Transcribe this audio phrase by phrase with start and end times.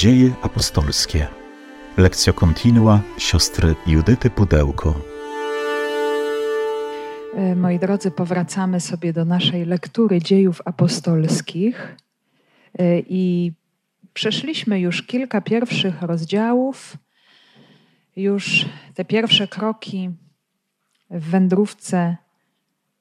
[0.00, 1.26] Dzieje apostolskie.
[1.96, 4.94] Lekcja kontinua siostry Judyty Pudełko.
[7.34, 11.96] E, moi drodzy, powracamy sobie do naszej lektury dziejów apostolskich
[12.78, 13.52] e, i
[14.14, 16.96] przeszliśmy już kilka pierwszych rozdziałów,
[18.16, 20.10] już te pierwsze kroki
[21.10, 22.16] w wędrówce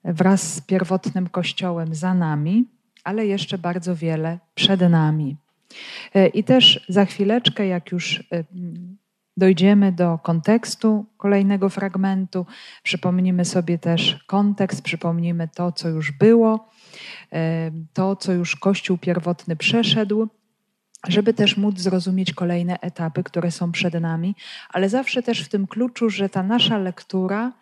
[0.03, 2.65] wraz z pierwotnym kościołem za nami,
[3.03, 5.37] ale jeszcze bardzo wiele przed nami.
[6.15, 8.43] E, I też za chwileczkę, jak już e,
[9.37, 12.45] dojdziemy do kontekstu kolejnego fragmentu,
[12.83, 16.69] przypomnimy sobie też kontekst, przypomnimy to, co już było,
[17.33, 20.27] e, to, co już Kościół pierwotny przeszedł,
[21.07, 24.35] żeby też móc zrozumieć kolejne etapy, które są przed nami,
[24.69, 27.53] ale zawsze też w tym kluczu, że ta nasza lektura,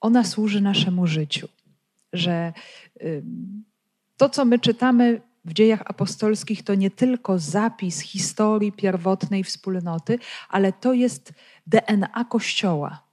[0.00, 1.48] ona służy naszemu życiu,
[2.12, 2.52] że
[4.16, 10.72] to, co my czytamy w dziejach apostolskich to nie tylko zapis historii pierwotnej wspólnoty, ale
[10.72, 11.32] to jest
[11.66, 13.06] DNA Kościoła.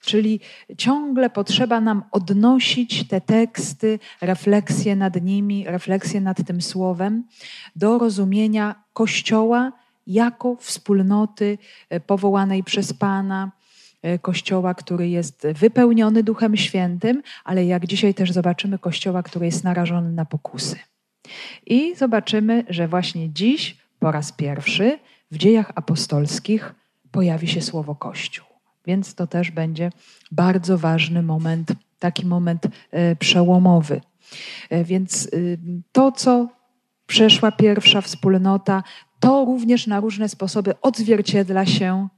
[0.00, 0.40] Czyli
[0.78, 7.24] ciągle potrzeba nam odnosić te teksty, refleksje nad nimi, refleksje nad tym słowem
[7.76, 9.72] do rozumienia Kościoła
[10.06, 11.58] jako wspólnoty
[11.90, 13.50] e, powołanej przez Pana,
[14.02, 19.64] e, Kościoła, który jest wypełniony Duchem Świętym, ale jak dzisiaj też zobaczymy, Kościoła, który jest
[19.64, 20.91] narażony na pokusy.
[21.66, 24.98] I zobaczymy, że właśnie dziś po raz pierwszy
[25.30, 26.74] w dziejach apostolskich
[27.10, 28.46] pojawi się słowo Kościół.
[28.86, 29.92] Więc to też będzie
[30.30, 34.00] bardzo ważny moment, taki moment e, przełomowy.
[34.70, 35.58] E, więc y,
[35.92, 36.48] to, co
[37.06, 38.82] przeszła pierwsza wspólnota,
[39.20, 42.08] to również na różne sposoby odzwierciedla się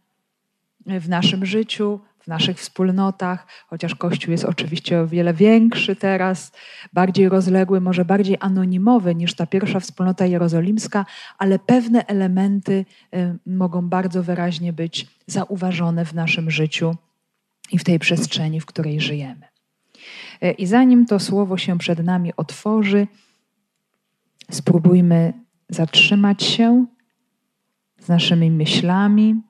[0.86, 6.52] w naszym życiu, w naszych wspólnotach, chociaż Kościół jest oczywiście o wiele większy teraz,
[6.92, 11.06] bardziej rozległy, może bardziej anonimowy niż ta pierwsza wspólnota jerozolimska,
[11.38, 16.96] ale pewne elementy y, mogą bardzo wyraźnie być zauważone w naszym życiu
[17.72, 19.46] i w tej przestrzeni, w której żyjemy.
[20.44, 23.06] Y, I zanim to słowo się przed nami otworzy,
[24.50, 25.32] spróbujmy
[25.68, 26.86] zatrzymać się
[27.98, 29.42] z naszymi myślami,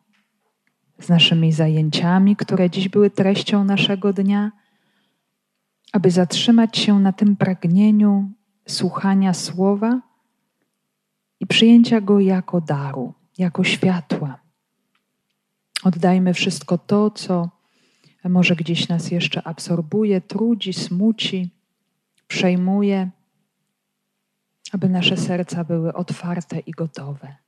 [0.98, 4.52] z naszymi zajęciami, które dziś były treścią naszego dnia,
[5.92, 8.30] aby zatrzymać się na tym pragnieniu
[8.68, 10.00] słuchania słowa
[11.40, 14.38] i przyjęcia go jako daru, jako światła.
[15.84, 17.50] Oddajmy wszystko to, co
[18.24, 21.50] może gdzieś nas jeszcze absorbuje, trudzi, smuci,
[22.28, 23.10] przejmuje,
[24.72, 27.43] aby nasze serca były otwarte i gotowe.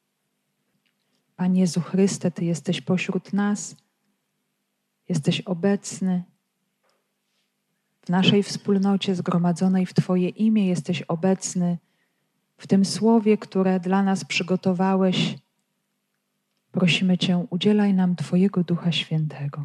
[1.36, 3.76] Panie Jezu Chryste, Ty jesteś pośród nas,
[5.08, 6.24] jesteś obecny.
[8.02, 11.78] W naszej wspólnocie zgromadzonej w Twoje imię jesteś obecny,
[12.58, 15.38] w tym słowie, które dla nas przygotowałeś.
[16.72, 19.62] Prosimy Cię, udzielaj nam Twojego Ducha Świętego.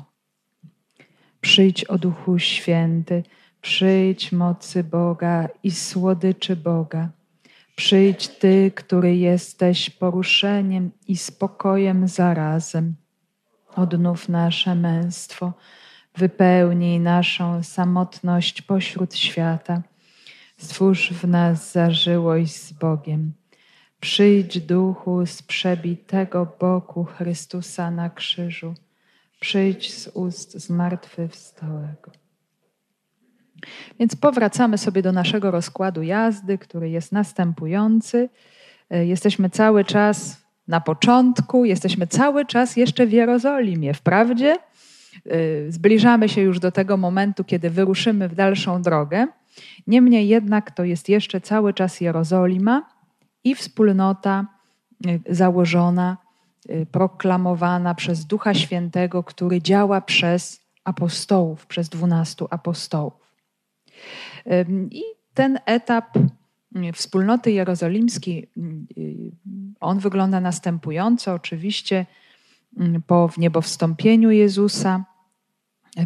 [1.41, 3.23] Przyjdź o Duchu Święty,
[3.61, 7.09] przyjdź mocy Boga i słodyczy Boga.
[7.75, 12.95] Przyjdź Ty, który jesteś poruszeniem i spokojem zarazem.
[13.75, 15.53] Odnów nasze męstwo,
[16.15, 19.81] wypełnij naszą samotność pośród świata.
[20.57, 23.33] Stwórz w nas zażyłość z Bogiem.
[23.99, 28.73] Przyjdź duchu z przebitego boku Chrystusa na krzyżu.
[29.39, 32.20] Przyjdź z ust zmartwychwstałego.
[33.99, 38.29] Więc powracamy sobie do naszego rozkładu jazdy, który jest następujący.
[38.89, 44.59] E, jesteśmy cały czas na początku, jesteśmy cały czas jeszcze w Jerozolimie, wprawdzie e,
[45.71, 49.27] zbliżamy się już do tego momentu, kiedy wyruszymy w dalszą drogę.
[49.87, 52.89] Niemniej jednak to jest jeszcze cały czas Jerozolima
[53.43, 54.45] i wspólnota
[55.07, 56.17] e, założona,
[56.91, 63.20] proklamowana przez Ducha Świętego, który działa przez apostołów, przez dwunastu apostołów.
[64.91, 65.03] I
[65.33, 66.17] ten etap
[66.75, 69.31] mm, wspólnoty jerozolimskiej, mm, y,
[69.79, 71.33] on wygląda następująco.
[71.33, 72.05] Oczywiście
[72.77, 75.05] mm, po wniebowstąpieniu Jezusa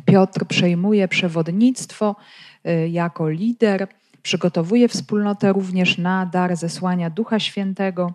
[0.05, 2.15] Piotr przejmuje przewodnictwo
[2.67, 3.87] y, jako lider,
[4.21, 8.13] przygotowuje wspólnotę również na dar zesłania Ducha Świętego.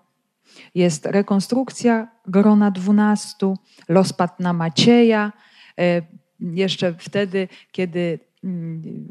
[0.74, 3.58] Jest rekonstrukcja grona dwunastu,
[3.88, 5.32] los na Macieja.
[5.80, 6.02] Y,
[6.40, 8.18] jeszcze wtedy, kiedy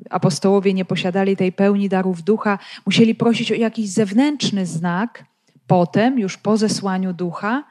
[0.09, 5.25] apostołowie nie posiadali tej pełni darów ducha, musieli prosić o jakiś zewnętrzny znak,
[5.67, 7.63] potem, już po zesłaniu ducha,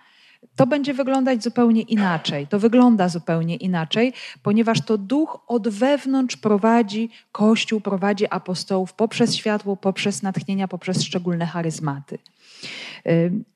[0.56, 2.46] to będzie wyglądać zupełnie inaczej.
[2.46, 4.12] To wygląda zupełnie inaczej,
[4.43, 11.46] ponieważ to duch od wewnątrz prowadzi Kościół, prowadzi apostołów poprzez światło, poprzez natchnienia, poprzez szczególne
[11.46, 12.19] charyzmaty.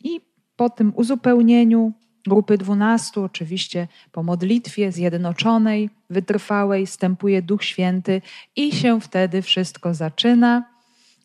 [0.04, 0.20] I
[0.56, 1.92] po tym uzupełnieniu
[2.26, 8.22] grupy dwunastu, oczywiście po modlitwie zjednoczonej, wytrwałej, stępuje Duch Święty
[8.56, 10.64] i się wtedy wszystko zaczyna,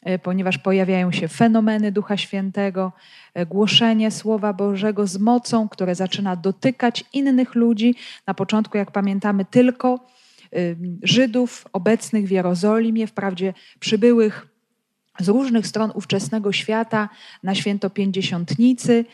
[0.03, 2.91] e, ponieważ pojawiają się fenomeny Ducha Świętego,
[3.33, 7.95] e, głoszenie Słowa Bożego z mocą, które zaczyna dotykać innych ludzi.
[8.27, 10.07] Na początku, jak pamiętamy, tylko
[11.03, 14.47] Żydów obecnych w Jerozolimie, wprawdzie przybyłych
[15.19, 17.09] z różnych stron ówczesnego świata
[17.43, 19.05] na święto Pięćdziesiątnicy,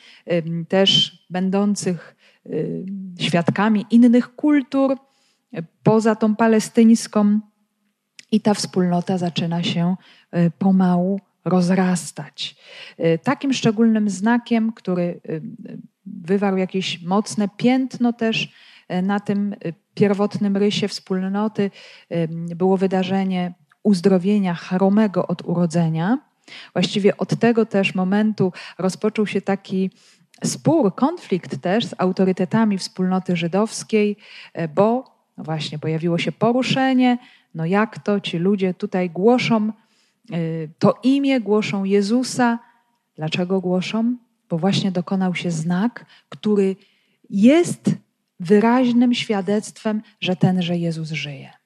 [0.68, 2.16] też będących
[3.20, 4.98] świadkami innych kultur
[5.84, 7.40] poza tą palestyńską.
[8.32, 9.96] I ta wspólnota zaczyna się
[10.36, 12.56] y, pomału rozrastać.
[13.00, 15.22] Y, takim szczególnym znakiem, który
[16.06, 18.54] wywarł jakieś mocne piętno też
[19.04, 19.56] na tym
[19.94, 21.72] pierwotnym rysie wspólnoty,
[22.56, 26.18] było wydarzenie uzdrowienia Charomego od urodzenia.
[26.74, 29.92] Właściwie od tego też momentu rozpoczął się taki
[30.44, 34.18] spór, konflikt też z autorytetami wspólnoty żydowskiej,
[34.54, 37.18] e, bo właśnie pojawiło się poruszenie,
[37.56, 39.72] no jak to ci ludzie tutaj głoszą e,
[40.80, 42.60] to imię, głoszą Jezusa.
[43.16, 44.16] Dlaczego głoszą?
[44.50, 46.76] Bo właśnie dokonał się znak, który
[47.30, 47.92] jest
[48.40, 51.63] wyraźnym świadectwem, że tenże Jezus żyje.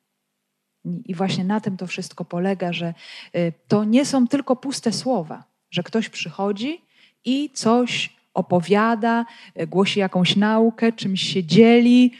[1.05, 2.93] I właśnie na tym to wszystko polega, że
[3.35, 6.81] y, to nie są tylko puste słowa, że ktoś przychodzi
[7.25, 9.25] i coś opowiada,
[9.61, 12.13] y, głosi jakąś naukę, czymś się dzieli,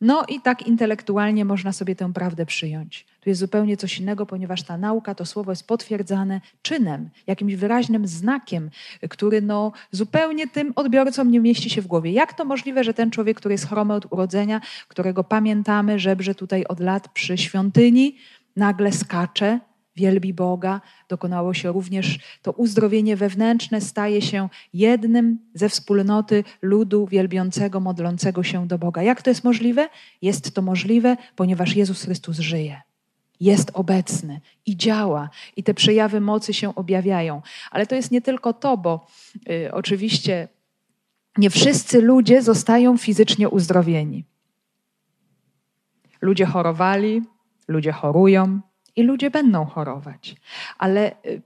[0.00, 3.06] no i tak intelektualnie można sobie tę prawdę przyjąć.
[3.20, 8.06] Tu jest zupełnie coś innego, ponieważ ta nauka, to słowo jest potwierdzane czynem, jakimś wyraźnym
[8.06, 8.70] znakiem,
[9.08, 12.12] który no, zupełnie tym odbiorcom nie mieści się w głowie.
[12.12, 16.64] Jak to możliwe, że ten człowiek, który jest chromy od urodzenia, którego pamiętamy, żebrze tutaj
[16.64, 18.16] od lat przy świątyni,
[18.56, 19.60] nagle skacze,
[20.00, 20.80] wielbi Boga.
[21.08, 28.66] Dokonało się również to uzdrowienie wewnętrzne, staje się jednym ze wspólnoty ludu wielbiącego, modlącego się
[28.68, 29.02] do Boga.
[29.02, 29.88] Jak to jest możliwe?
[30.22, 32.80] Jest to możliwe, ponieważ Jezus Chrystus żyje.
[33.40, 37.42] Jest obecny i działa, i te przejawy mocy się objawiają.
[37.70, 39.06] Ale to jest nie tylko to, bo
[39.50, 40.48] y, oczywiście
[41.38, 44.24] nie wszyscy ludzie zostają fizycznie uzdrowieni.
[46.20, 47.22] Ludzie chorowali,
[47.68, 48.60] ludzie chorują,
[48.96, 50.36] i ludzie będą chorować.
[50.78, 51.42] Ale y,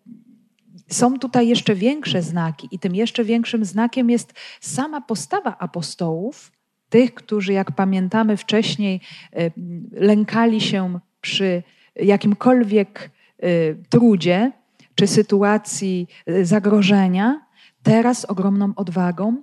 [0.88, 6.52] są tutaj jeszcze większe znaki, i tym jeszcze większym znakiem jest sama postawa apostołów,
[6.88, 9.00] tych, którzy, jak pamiętamy wcześniej,
[9.38, 9.52] y,
[9.92, 11.62] lękali się przy
[11.96, 13.10] jakimkolwiek
[13.44, 14.52] y, trudzie
[14.94, 16.08] czy sytuacji
[16.42, 17.40] zagrożenia,
[17.82, 19.42] teraz ogromną odwagą,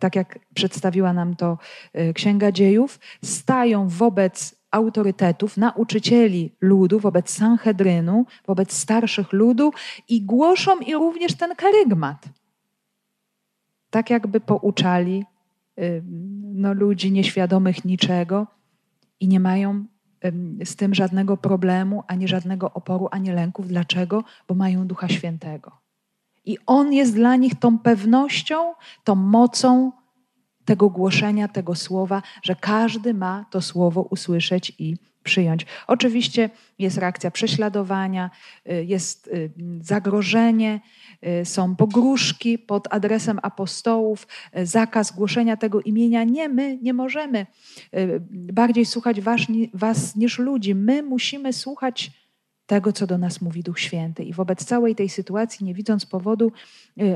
[0.00, 1.58] tak jak przedstawiła nam to
[2.14, 9.72] Księga Dziejów, stają wobec autorytetów, nauczycieli ludu, wobec Sanhedrynu, wobec starszych ludu
[10.08, 12.28] i głoszą i również ten karygmat.
[13.90, 15.24] Tak jakby pouczali
[16.42, 18.46] no, ludzi nieświadomych niczego
[19.20, 19.84] i nie mają
[20.64, 23.68] z tym żadnego problemu, ani żadnego oporu, ani lęków.
[23.68, 24.24] Dlaczego?
[24.48, 25.72] Bo mają Ducha Świętego.
[26.44, 28.74] I On jest dla nich tą pewnością,
[29.04, 29.92] tą mocą,
[30.68, 35.66] tego głoszenia, tego słowa, że każdy ma to słowo usłyszeć i przyjąć.
[35.86, 38.30] Oczywiście jest reakcja prześladowania,
[38.70, 39.50] y, jest y,
[39.80, 40.80] zagrożenie,
[41.40, 44.26] y, są pogróżki pod adresem apostołów,
[44.62, 46.24] zakaz głoszenia tego imienia.
[46.24, 47.46] Nie, my nie możemy
[48.30, 49.40] bardziej słuchać was,
[49.74, 50.74] was niż ludzi.
[50.74, 52.10] My musimy słuchać
[52.66, 54.22] tego, co do nas mówi Duch Święty.
[54.22, 56.52] I wobec całej tej sytuacji, nie widząc powodu,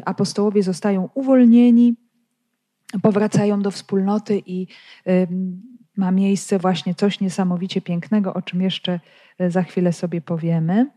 [0.04, 1.94] apostołowie zostają uwolnieni
[3.02, 4.66] powracają do wspólnoty i
[5.96, 9.00] ma miejsce właśnie coś niesamowicie pięknego, o czym jeszcze
[9.38, 10.90] e, za chwilę sobie powiemy.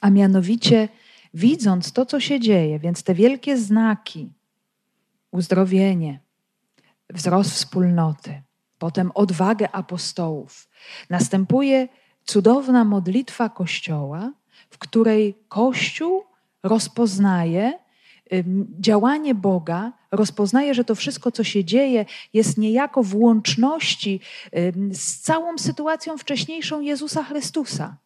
[0.00, 0.88] A mianowicie,
[1.34, 4.32] widząc to, co się dzieje, więc te wielkie znaki,
[5.30, 6.20] uzdrowienie,
[7.10, 8.42] wzrost wspólnoty,
[8.78, 10.68] potem odwagę apostołów,
[11.10, 11.88] następuje
[12.24, 14.32] cudowna modlitwa Kościoła,
[14.70, 16.24] w której Kościół
[16.62, 17.78] rozpoznaje,
[18.80, 24.20] działanie Boga rozpoznaje, że to wszystko, co się dzieje, jest niejako w łączności
[24.92, 27.96] z całą sytuacją wcześniejszą Jezusa Chrystusa.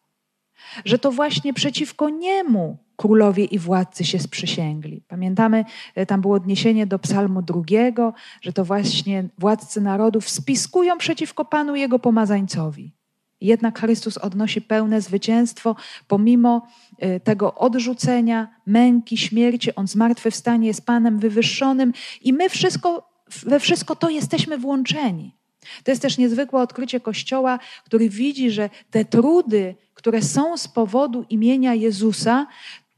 [0.85, 5.01] Że to właśnie przeciwko Niemu królowie i władcy się sprzysięgli.
[5.07, 5.65] Pamiętamy,
[5.95, 11.75] e, tam było odniesienie do psalmu drugiego, że to właśnie władcy narodów spiskują przeciwko Panu
[11.75, 12.91] Jego pomazańcowi.
[13.41, 15.75] Jednak Chrystus odnosi pełne zwycięstwo,
[16.07, 16.92] pomimo y,
[17.23, 19.75] tego odrzucenia, męki, śmierci.
[19.75, 23.09] On zmartwychwstanie jest Panem wywyższonym i my wszystko,
[23.43, 25.35] we wszystko to jesteśmy włączeni.
[25.83, 31.25] To jest też niezwykłe odkrycie Kościoła, który widzi, że te trudy, które są z powodu
[31.29, 32.47] imienia Jezusa,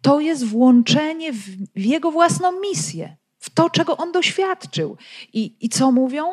[0.01, 1.39] to jest włączenie w,
[1.75, 4.97] w jego własną misję, w to, czego on doświadczył.
[5.33, 6.23] I, I co mówią?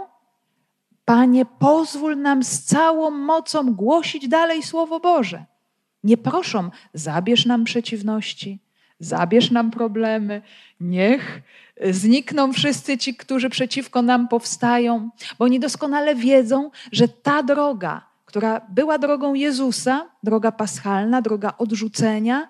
[1.04, 5.44] Panie, pozwól nam z całą mocą głosić dalej Słowo Boże.
[6.04, 8.58] Nie proszą, zabierz nam przeciwności,
[9.00, 10.42] zabierz nam problemy,
[10.80, 11.42] niech
[11.90, 18.60] znikną wszyscy ci, którzy przeciwko nam powstają, bo oni doskonale wiedzą, że ta droga, która
[18.68, 22.48] była drogą Jezusa, droga paschalna, droga odrzucenia,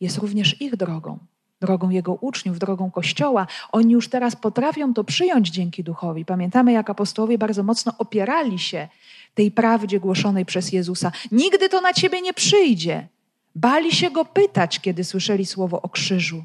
[0.00, 1.18] jest również ich drogą,
[1.60, 3.46] drogą Jego uczniów, drogą Kościoła.
[3.72, 6.24] Oni już teraz potrafią to przyjąć dzięki Duchowi.
[6.24, 8.88] Pamiętamy, jak apostołowie bardzo mocno opierali się
[9.34, 11.12] tej prawdzie głoszonej przez Jezusa.
[11.32, 13.08] Nigdy to na ciebie nie przyjdzie.
[13.54, 16.44] Bali się go pytać, kiedy słyszeli słowo o krzyżu.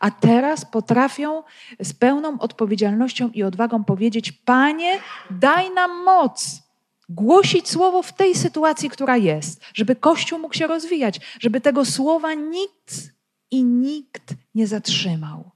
[0.00, 1.42] A teraz potrafią
[1.80, 4.98] z pełną odpowiedzialnością i odwagą powiedzieć: Panie,
[5.30, 6.62] daj nam moc
[7.08, 12.34] głosić słowo w tej sytuacji, która jest, żeby Kościół mógł się rozwijać, żeby tego słowa
[12.34, 13.17] nikt
[13.50, 15.50] i nikt nie zatrzymał.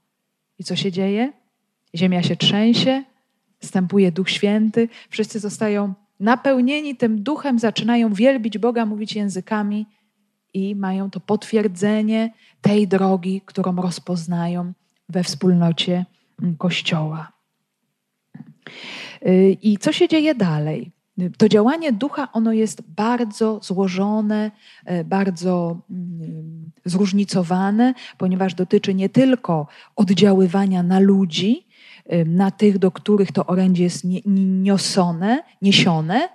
[0.59, 1.33] I co się dzieje?
[1.95, 3.05] Ziemia się trzęsie,
[3.59, 9.87] wstępuje Duch Święty, wszyscy zostają napełnieni tym duchem, zaczynają wielbić Boga, mówić językami
[10.55, 14.73] i mają to potwierdzenie tej drogi, którą rozpoznają
[15.09, 16.05] we wspólnocie
[16.59, 17.33] Kościoła.
[19.27, 20.91] Y, I co się dzieje dalej?
[21.39, 24.51] To działanie ducha, ono jest bardzo złożone,
[24.91, 29.67] y, bardzo mm, zróżnicowane, ponieważ dotyczy nie tylko
[29.97, 31.67] oddziaływania na ludzi,
[32.27, 36.29] na tych, do których to orędzie jest niosone, niesione.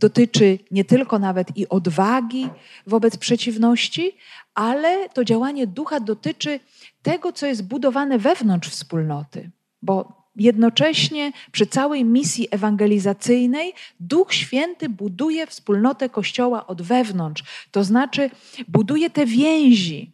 [0.00, 2.48] Dotyczy nie tylko nawet i odwagi
[2.86, 4.16] wobec przeciwności,
[4.54, 6.60] ale to działanie ducha dotyczy
[7.02, 9.50] tego, co jest budowane wewnątrz wspólnoty,
[9.82, 18.30] bo jednocześnie przy całej misji ewangelizacyjnej Duch Święty buduje wspólnotę Kościoła od wewnątrz, to znaczy
[18.68, 20.12] buduje te więzi,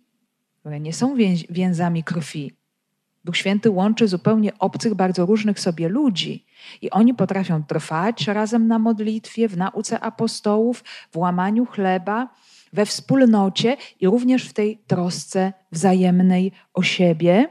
[0.60, 1.14] które nie są
[1.50, 2.52] więzami krwi,
[3.24, 6.44] Duch Święty łączy zupełnie obcych, bardzo różnych sobie ludzi.
[6.82, 12.28] I oni potrafią trwać razem na modlitwie, w nauce apostołów, w łamaniu chleba,
[12.72, 17.48] we wspólnocie i również w tej trosce wzajemnej o siebie.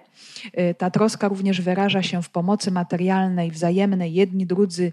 [0.59, 4.13] Y, ta troska również wyraża się w pomocy materialnej, wzajemnej.
[4.13, 4.91] Jedni, drudzy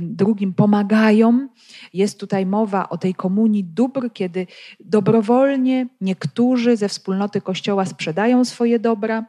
[0.00, 1.48] drugim pomagają.
[1.94, 4.46] Jest tutaj mowa o tej komunii dóbr, kiedy
[4.80, 9.24] dobrowolnie niektórzy ze wspólnoty Kościoła sprzedają swoje dobra,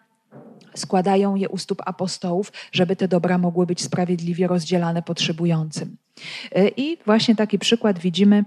[0.76, 5.98] składają je u stóp apostołów, żeby te dobra mogły być sprawiedliwie rozdzielane potrzebującym.
[6.52, 8.44] E, I właśnie taki przykład widzimy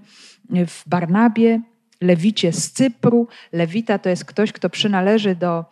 [0.67, 1.61] w Barnabie,
[2.01, 3.29] Lewicie z Cypru.
[3.53, 5.65] Lewita to jest ktoś, kto przynależy do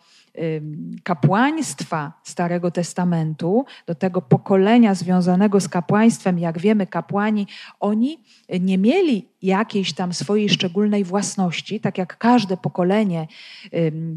[1.03, 7.47] kapłaństwa Starego Testamentu, do tego pokolenia związanego z kapłaństwem, jak wiemy, kapłani,
[7.79, 8.19] oni
[8.59, 13.27] nie mieli jakiejś tam swojej szczególnej własności, tak jak każde pokolenie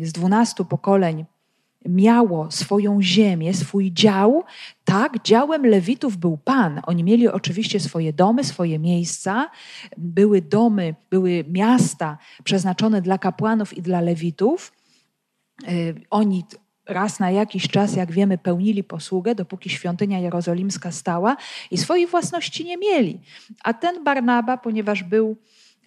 [0.01, 1.25] z dwunastu pokoleń
[1.89, 4.45] miało swoją ziemię, swój dział,
[4.85, 6.81] tak, działem Lewitów był Pan.
[6.87, 9.51] Oni mieli oczywiście swoje domy, swoje miejsca,
[9.99, 14.73] były domy, były miasta przeznaczone dla kapłanów i dla Lewitów.
[15.69, 16.45] Y, oni
[16.87, 21.37] raz na jakiś czas, jak wiemy, pełnili posługę, dopóki świątynia jerozolimska stała
[21.71, 23.21] i swojej własności nie mieli.
[23.65, 25.37] A ten Barnaba, ponieważ był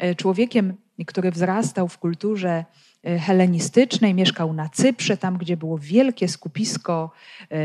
[0.04, 0.74] y, człowiekiem,
[1.06, 2.66] który wzrastał w kulturze
[3.04, 7.12] E, helenistycznej, mieszkał na Cyprze, tam gdzie było wielkie skupisko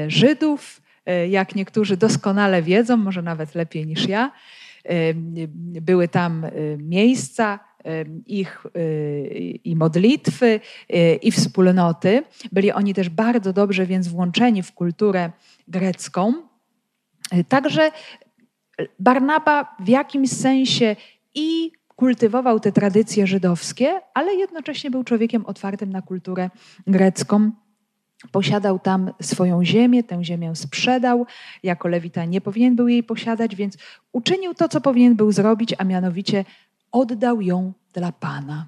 [0.08, 0.82] Żydów,
[1.30, 4.32] jak niektórzy doskonale wiedzą, może nawet lepiej niż ja.
[5.80, 6.46] Były tam
[6.78, 7.58] miejsca
[8.26, 8.66] ich
[9.64, 10.60] i modlitwy,
[11.22, 12.22] i wspólnoty.
[12.52, 15.30] Byli oni też bardzo dobrze więc włączeni w kulturę
[15.68, 16.34] grecką.
[17.48, 17.90] Także
[18.98, 20.96] Barnaba w jakimś sensie
[21.34, 26.50] i kultywował te tradycje żydowskie, ale jednocześnie był człowiekiem otwartym na kulturę
[26.86, 27.50] grecką.
[28.32, 31.26] Posiadał tam swoją ziemię, tę ziemię sprzedał.
[31.62, 33.78] Jako lewita nie powinien był jej posiadać, więc
[34.12, 36.44] uczynił to, co powinien był zrobić, a mianowicie
[36.92, 38.66] oddał ją dla Pana.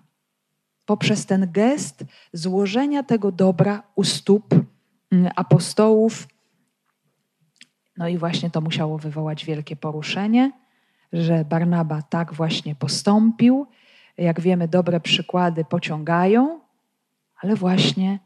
[0.87, 4.55] Poprzez ten gest złożenia tego dobra u stóp
[5.13, 6.29] mm, apostołów.
[7.97, 10.53] No i właśnie to musiało wywołać wielkie poruszenie
[11.13, 13.67] że Barnaba tak właśnie postąpił.
[14.17, 16.61] Jak wiemy, dobre przykłady pociągają,
[17.41, 18.19] ale właśnie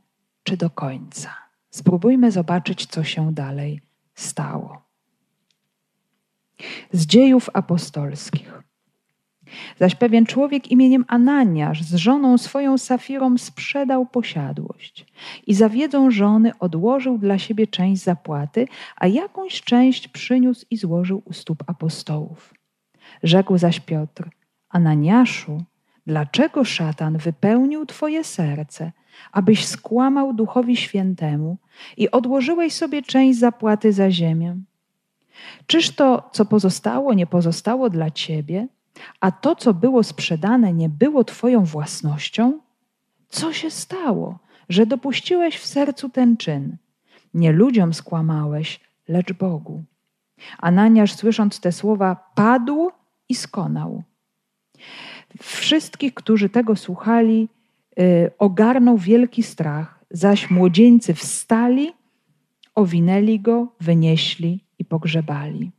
[0.42, 1.34] czy do końca.
[1.70, 3.80] Spróbujmy zobaczyć, co się dalej
[4.14, 4.82] stało.
[6.92, 8.62] Z dziejów apostolskich.
[9.80, 15.06] Zaś pewien człowiek imieniem Ananiasz z żoną swoją Safirą sprzedał posiadłość
[15.46, 21.22] i za wiedzą żony odłożył dla siebie część zapłaty, a jakąś część przyniósł i złożył
[21.24, 22.54] u stóp apostołów.
[23.22, 24.30] Rzekł zaś Piotr,
[24.68, 25.64] Ananiaszu,
[26.06, 28.92] dlaczego szatan wypełnił Twoje serce,
[29.32, 31.56] abyś skłamał Duchowi Świętemu
[31.96, 34.56] i odłożyłeś sobie część zapłaty za ziemię?
[35.66, 38.68] Czyż to, co pozostało, nie pozostało dla Ciebie,
[39.20, 42.60] a to, co było sprzedane, nie było Twoją własnością?
[43.28, 46.76] Co się stało, że dopuściłeś w sercu ten czyn?
[47.34, 49.82] Nie ludziom skłamałeś, lecz Bogu.
[50.58, 52.90] Ananiasz, słysząc te słowa, padł
[53.28, 54.02] i skonał.
[55.42, 57.48] Wszystkich, którzy tego słuchali,
[57.98, 61.92] y, ogarnął wielki strach, zaś młodzieńcy wstali,
[62.74, 65.70] owinęli go, wynieśli i pogrzebali.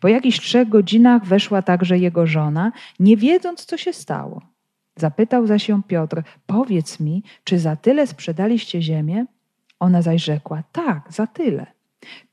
[0.00, 4.42] Po jakichś trzech godzinach weszła także jego żona, nie wiedząc, co się stało.
[4.96, 9.26] Zapytał zaś ją Piotr: Powiedz mi, czy za tyle sprzedaliście ziemię?
[9.80, 11.66] Ona zaś rzekła: Tak, za tyle.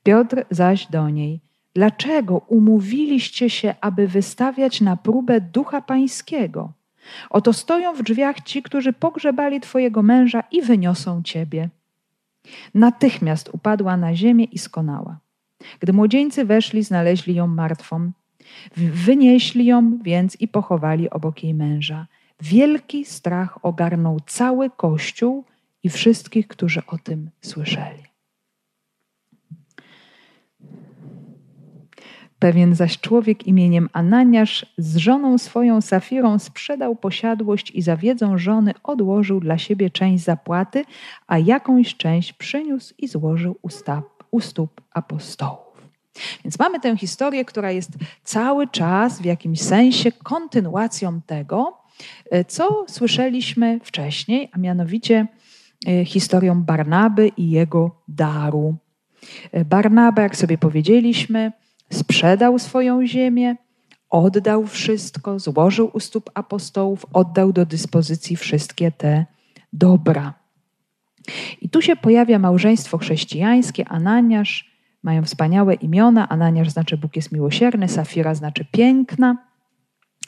[0.02, 1.40] Piotr zaś do niej:
[1.74, 6.72] Dlaczego umówiliście się, aby wystawiać na próbę ducha pańskiego?
[7.30, 11.68] Oto stoją w drzwiach ci, którzy pogrzebali twojego męża i wyniosą ciebie.
[12.74, 15.18] Natychmiast upadła na ziemię i skonała.
[15.80, 18.12] Gdy młodzieńcy weszli, znaleźli ją martwą.
[18.76, 22.06] Wynieśli ją więc i pochowali obok jej męża.
[22.40, 25.44] Wielki strach ogarnął cały kościół
[25.82, 28.02] i wszystkich, którzy o tym słyszeli.
[32.38, 38.74] Pewien zaś człowiek imieniem Ananiasz z żoną swoją Safirą sprzedał posiadłość i za wiedzą żony
[38.82, 40.84] odłożył dla siebie część zapłaty,
[41.26, 44.19] a jakąś część przyniósł i złożył u stóp
[44.92, 45.70] apostołów.
[46.44, 47.90] Więc mamy tę historię, która jest
[48.24, 51.78] cały czas w jakimś sensie kontynuacją tego,
[52.30, 55.26] e, co słyszeliśmy wcześniej, a mianowicie
[55.86, 58.74] e, historią Barnaby i jego daru.
[59.52, 61.52] E, Barnaba, jak sobie powiedzieliśmy,
[61.92, 63.56] sprzedał swoją ziemię,
[64.10, 69.26] oddał wszystko, złożył u stóp apostołów, oddał do dyspozycji wszystkie te
[69.72, 70.39] dobra.
[71.60, 74.70] I tu się pojawia małżeństwo chrześcijańskie, Ananiasz,
[75.02, 76.28] mają wspaniałe imiona.
[76.28, 79.36] Ananiasz znaczy Bóg jest miłosierny, Safira znaczy piękna.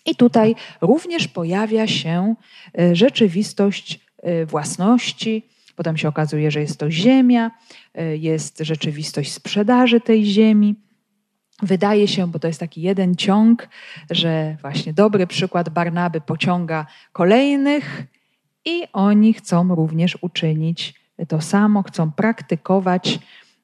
[0.06, 2.34] I tutaj również pojawia się
[2.78, 5.48] e, rzeczywistość e, własności.
[5.76, 7.50] Potem się okazuje, że jest to ziemia,
[7.94, 10.74] e, jest rzeczywistość sprzedaży tej ziemi.
[11.62, 13.68] Wydaje się, bo to jest taki jeden ciąg,
[14.10, 18.06] że właśnie dobry przykład Barnaby pociąga kolejnych
[18.64, 23.18] i oni chcą również uczynić to samo, chcą praktykować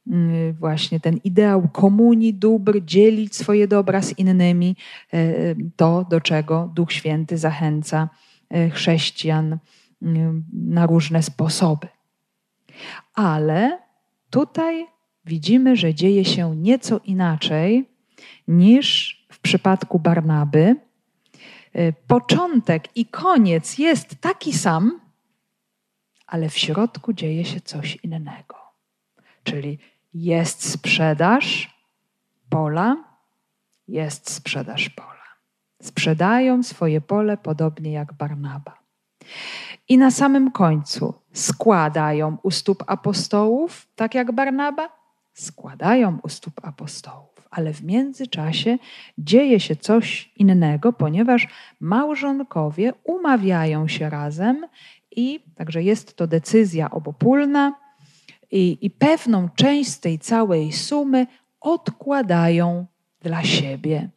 [0.06, 4.76] mm, właśnie ten ideał komunii dóbr, dzielić swoje dobra z innymi,
[5.12, 8.08] e, to do czego Duch Święty zachęca
[8.50, 9.58] e, chrześcijan
[10.02, 11.88] mm, na różne sposoby.
[13.14, 13.78] Ale
[14.30, 14.86] tutaj
[15.24, 17.88] widzimy, że dzieje się nieco inaczej
[18.48, 20.76] niż w przypadku Barnaby.
[21.76, 25.00] Y, początek i koniec jest taki sam,
[26.26, 28.56] ale w środku dzieje się coś innego.
[29.44, 29.78] Czyli
[30.14, 31.78] jest sprzedaż
[32.48, 32.96] pola,
[33.88, 35.08] jest sprzedaż pola.
[35.82, 38.78] Sprzedają swoje pole podobnie jak Barnaba.
[39.88, 44.88] I na samym końcu składają u stóp apostołów, tak jak Barnaba,
[45.34, 47.37] składają u stóp apostołów.
[47.50, 48.78] Ale w międzyczasie
[49.18, 51.48] dzieje się coś innego, ponieważ
[51.80, 54.66] małżonkowie umawiają się razem
[55.16, 57.74] i także jest to decyzja obopólna
[58.50, 61.26] i, i pewną część z tej całej sumy
[61.60, 62.86] odkładają
[63.20, 64.08] dla siebie,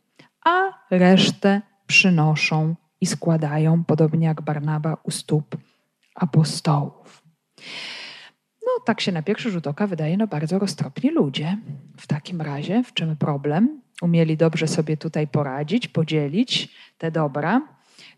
[0.45, 5.57] a resztę przynoszą i składają, podobnie jak Barnaba u stóp
[6.15, 7.23] apostołów.
[8.77, 11.57] No, tak się na pierwszy rzut oka wydaje, no bardzo roztropni ludzie.
[11.97, 13.81] W takim razie, w czym problem?
[14.01, 17.61] Umieli dobrze sobie tutaj poradzić, podzielić te dobra,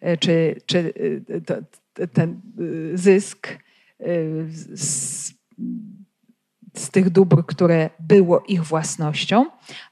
[0.01, 0.93] e, czy, czy
[1.99, 2.41] e, ten
[2.93, 3.47] e, zysk
[4.73, 5.33] z,
[6.73, 9.45] z tych dóbr, które było ich własnością.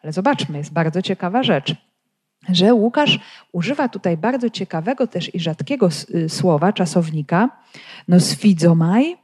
[0.03, 1.75] Ale zobaczmy, jest bardzo ciekawa rzecz
[2.49, 3.19] że Łukasz
[3.51, 5.89] używa tutaj bardzo ciekawego też i rzadkiego
[6.27, 7.49] słowa, czasownika,
[8.07, 9.17] no sfidzomaj,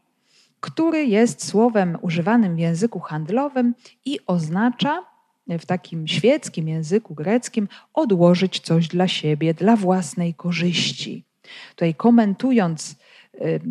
[0.67, 3.75] który jest słowem używanym w języku handlowym
[4.05, 5.05] i oznacza
[5.47, 11.23] w takim świeckim języku greckim odłożyć coś dla siebie, dla własnej korzyści.
[11.69, 12.95] Tutaj komentując
[13.35, 13.61] y,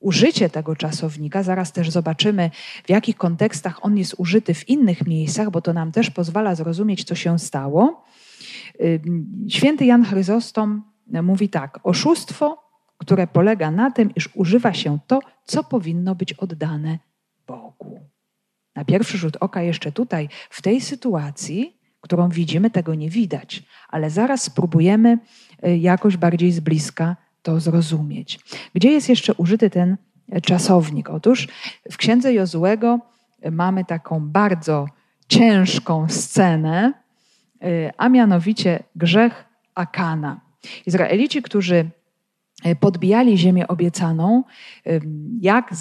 [0.00, 2.50] użycie tego czasownika, zaraz też zobaczymy,
[2.84, 7.04] w jakich kontekstach on jest użyty w innych miejscach, bo to nam też pozwala zrozumieć,
[7.04, 8.04] co się stało.
[9.48, 10.82] Święty Jan Chryzostom
[11.22, 12.67] mówi tak: Oszustwo
[12.98, 16.98] które polega na tym, iż używa się to, co powinno być oddane
[17.46, 18.00] Bogu.
[18.74, 24.10] Na pierwszy rzut oka, jeszcze tutaj, w tej sytuacji, którą widzimy, tego nie widać, ale
[24.10, 25.18] zaraz spróbujemy
[25.62, 28.40] jakoś bardziej z bliska to zrozumieć.
[28.74, 29.96] Gdzie jest jeszcze użyty ten
[30.42, 31.10] czasownik?
[31.10, 31.48] Otóż
[31.90, 33.00] w księdze Jozułego
[33.50, 34.86] mamy taką bardzo
[35.28, 36.92] ciężką scenę,
[37.96, 40.40] a mianowicie grzech Akana.
[40.86, 41.90] Izraelici, którzy e,
[42.80, 44.44] podbijali ziemię obiecaną,
[45.40, 45.74] jak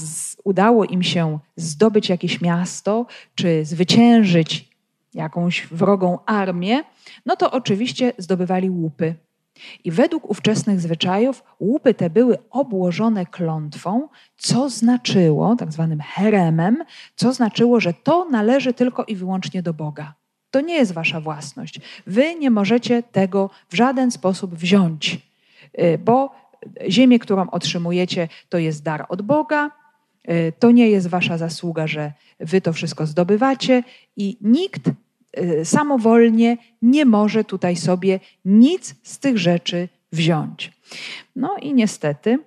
[0.43, 4.69] udało im się zdobyć jakieś miasto, czy zwyciężyć
[5.13, 6.83] jakąś wrogą armię,
[7.25, 9.15] no to oczywiście zdobywali łupy.
[9.83, 16.83] I według ówczesnych zwyczajów łupy te były obłożone klątwą, co znaczyło, tak zwanym heremem,
[17.15, 20.13] co znaczyło, że to należy tylko i wyłącznie do Boga.
[20.51, 21.79] To nie jest wasza własność.
[22.07, 25.19] Wy nie możecie tego w żaden sposób wziąć,
[25.79, 26.46] y, bo
[26.89, 29.71] ziemię, którą otrzymujecie, to jest dar od Boga.
[30.29, 33.83] Y, to nie jest wasza zasługa, że wy to wszystko zdobywacie
[34.17, 34.81] i nikt
[35.39, 40.71] y, samowolnie nie może tutaj sobie nic z tych rzeczy wziąć.
[41.35, 42.39] No i niestety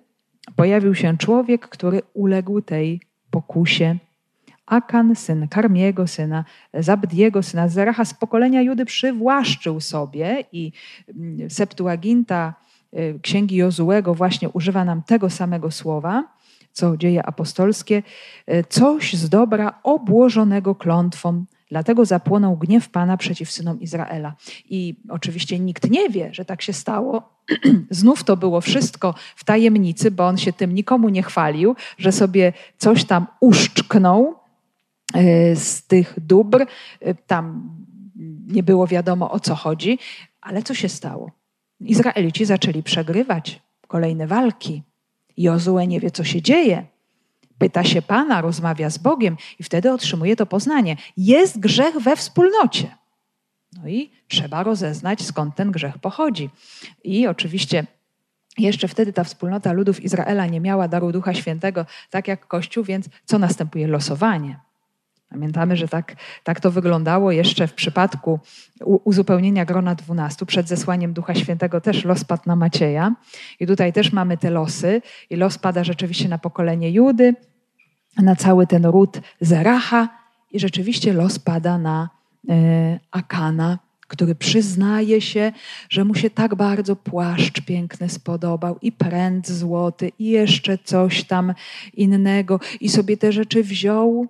[0.56, 3.98] pojawił się człowiek, który uległ tej pokusie
[4.70, 10.72] Akan, syn Karmiego, syna Zabdiego, syna Zeracha z pokolenia Judy przywłaszczył sobie i
[11.08, 12.54] mm, Septuaginta
[13.22, 16.24] księgi Jozułego właśnie używa nam tego samego słowa,
[16.72, 18.02] co dzieje apostolskie,
[18.50, 24.34] y, coś z dobra obłożonego klątwą, Dlatego zapłonął gniew Pana przeciw synom Izraela.
[24.70, 27.22] I oczywiście nikt nie wie, że tak się stało.
[27.90, 32.52] Znów to było wszystko w tajemnicy, bo on się tym nikomu nie chwalił, że sobie
[32.78, 34.40] coś tam uszczknął,
[35.14, 36.66] E, z tych dóbr.
[37.26, 37.70] Tam
[38.46, 39.98] nie było wiadomo o co chodzi,
[40.40, 41.30] ale co się stało?
[41.80, 44.82] Izraelici zaczęli przegrywać kolejne walki.
[45.36, 46.86] Jozue nie wie, co się dzieje.
[47.58, 50.96] Pyta się Pana, rozmawia z Bogiem i wtedy otrzymuje to poznanie.
[51.16, 52.96] Jest grzech we wspólnocie.
[53.72, 56.50] No i trzeba rozeznać, skąd ten grzech pochodzi.
[57.04, 57.86] I oczywiście
[58.58, 63.08] jeszcze wtedy ta wspólnota ludów Izraela nie miała daru Ducha Świętego, tak jak Kościół, więc
[63.24, 63.86] co następuje?
[63.86, 64.60] Losowanie.
[65.30, 68.40] Pamiętamy, że tak, tak to wyglądało jeszcze w przypadku
[68.84, 70.46] uzupełnienia grona dwunastu.
[70.46, 73.14] Przed zesłaniem Ducha Świętego też los padł na Macieja.
[73.60, 75.02] I tutaj też mamy te losy.
[75.30, 77.34] I los pada rzeczywiście na pokolenie Judy,
[78.16, 80.08] na cały ten ród Zeracha.
[80.50, 82.10] I rzeczywiście los pada na
[82.48, 85.52] e, Akana, który przyznaje się,
[85.88, 91.54] że mu się tak bardzo płaszcz piękny spodobał i pręt złoty i jeszcze coś tam
[91.94, 92.60] innego.
[92.80, 94.26] I sobie te rzeczy wziął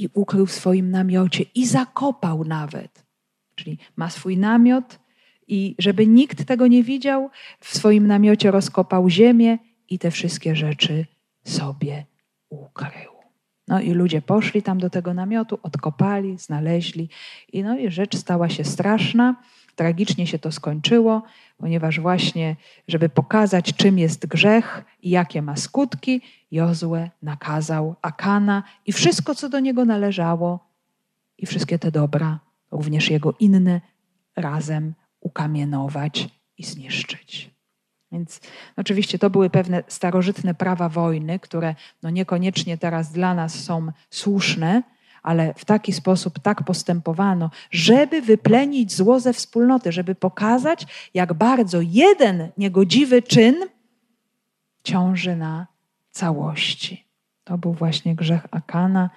[0.00, 3.04] i ukrył w swoim namiocie i zakopał nawet.
[3.54, 4.98] Czyli ma swój namiot
[5.46, 9.58] i żeby nikt tego nie widział, w swoim namiocie rozkopał ziemię
[9.88, 11.06] i te wszystkie rzeczy
[11.44, 12.06] sobie
[12.48, 13.10] ukrył.
[13.68, 17.08] No i ludzie poszli tam do tego namiotu, odkopali, znaleźli
[17.52, 19.36] i no i rzecz stała się straszna.
[19.76, 21.22] Tragicznie się to skończyło,
[21.60, 22.56] ponieważ właśnie,
[22.88, 26.20] żeby pokazać, czym jest grzech i jakie ma skutki,
[26.50, 30.70] Jozue nakazał Akana i wszystko, co do niego należało,
[31.38, 32.38] i wszystkie te dobra,
[32.70, 33.80] również jego inne,
[34.36, 37.50] razem ukamienować i zniszczyć.
[38.12, 38.40] Więc
[38.76, 44.82] oczywiście to były pewne starożytne prawa wojny, które no niekoniecznie teraz dla nas są słuszne,
[45.22, 51.80] ale w taki sposób tak postępowano, żeby wyplenić zło ze wspólnoty, żeby pokazać, jak bardzo
[51.80, 53.56] jeden niegodziwy czyn
[54.82, 55.66] ciąży na
[56.10, 57.04] całości.
[57.44, 59.10] To był właśnie grzech Akana,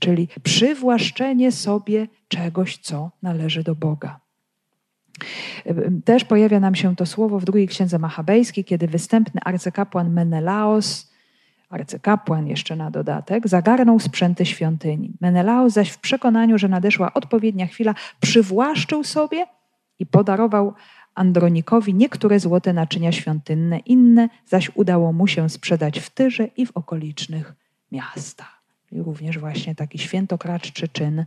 [0.00, 4.20] czyli przywłaszczenie sobie czegoś, co należy do Boga.
[6.04, 11.07] Też pojawia nam się to słowo w drugiej księdze machabejskiej, kiedy występny arcykapłan Menelaos,
[11.68, 15.12] arcykapłan jeszcze na dodatek, zagarnął sprzęty świątyni.
[15.20, 19.46] Menelaos zaś w przekonaniu, że nadeszła odpowiednia chwila, przywłaszczył sobie
[19.98, 20.74] i podarował
[21.14, 26.76] Andronikowi niektóre złote naczynia świątynne, inne zaś udało mu się sprzedać w Tyrze i w
[26.76, 27.54] okolicznych
[27.92, 28.62] miastach.
[28.92, 31.26] I również właśnie taki świętokraczczy czyn y,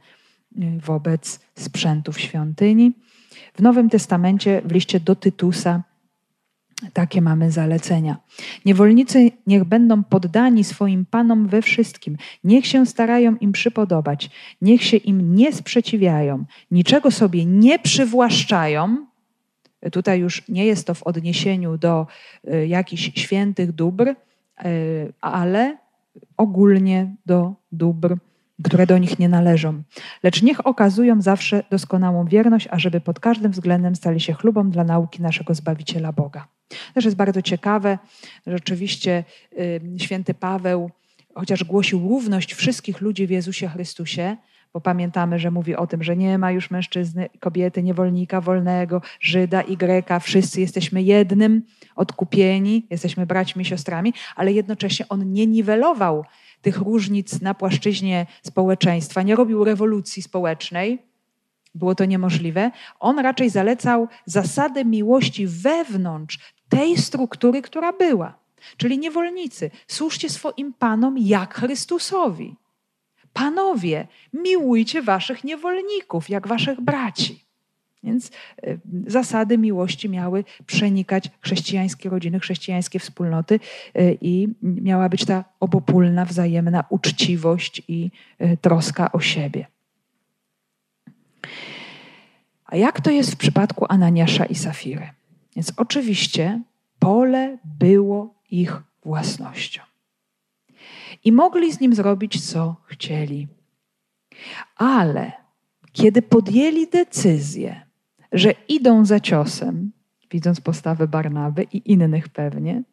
[0.86, 2.91] wobec sprzętów świątyni.
[3.54, 5.84] W Nowym Testamencie, w liście do Tytusa,
[6.94, 8.17] takie mamy zalecenia.
[8.65, 14.30] Niewolnicy niech będą poddani swoim panom we wszystkim, niech się starają im przypodobać,
[14.62, 19.06] niech się im nie sprzeciwiają, niczego sobie nie przywłaszczają,
[19.91, 22.08] Tutaj już nie jest to w odniesieniu do
[22.54, 24.08] y, jakichś świętych dóbr,
[24.65, 25.78] y, ale
[26.38, 28.15] ogólnie do dóbr,
[28.63, 29.84] które do nich nie należą.
[30.24, 35.21] Lecz niech okazują zawsze doskonałą wierność, ażeby pod każdym względem stali się chlubą dla nauki
[35.21, 36.47] naszego Zbawiciela Boga.
[36.93, 37.97] Też jest bardzo ciekawe,
[38.47, 39.24] rzeczywiście
[39.60, 40.91] y, święty Paweł,
[41.36, 44.38] chociaż głosił równość wszystkich ludzi w Jezusie Chrystusie,
[44.74, 49.62] bo pamiętamy, że mówi o tym, że nie ma już mężczyzny, kobiety, niewolnika, wolnego, Żyda
[49.62, 50.19] i Greka.
[50.19, 51.63] Wszyscy jesteśmy jednym,
[51.95, 56.26] odkupieni, jesteśmy braćmi, siostrami, ale jednocześnie on nie niwelował
[56.62, 61.00] tych różnic na płaszczyźnie społeczeństwa, nie robił rewolucji społecznej.
[61.76, 62.71] Było to niemożliwe.
[63.00, 68.34] On raczej zalecał zasadę miłości wewnątrz tej struktury, która była.
[68.78, 72.56] Czyli niewolnicy, służcie swoim panom jak Chrystusowi.
[73.34, 77.45] Panowie, miłujcie waszych niewolników, jak waszych braci.
[78.04, 78.32] Więc
[78.64, 83.60] e, zasady miłości miały przenikać chrześcijańskie rodziny, chrześcijańskie wspólnoty
[83.94, 89.68] e, i miała być ta obopólna, wzajemna uczciwość i e, troska o siebie.
[92.66, 95.10] A jak to jest w przypadku Ananiasza i Safiry?
[95.56, 96.62] Więc oczywiście
[97.00, 99.82] pole było ich własnością.
[101.24, 103.48] I mogli z nim zrobić, co chcieli.
[104.76, 105.32] Ale
[105.92, 107.82] kiedy podjęli decyzję,
[108.32, 109.91] że idą za ciosem,
[110.32, 112.84] widząc postawę Barnaby i innych pewnie,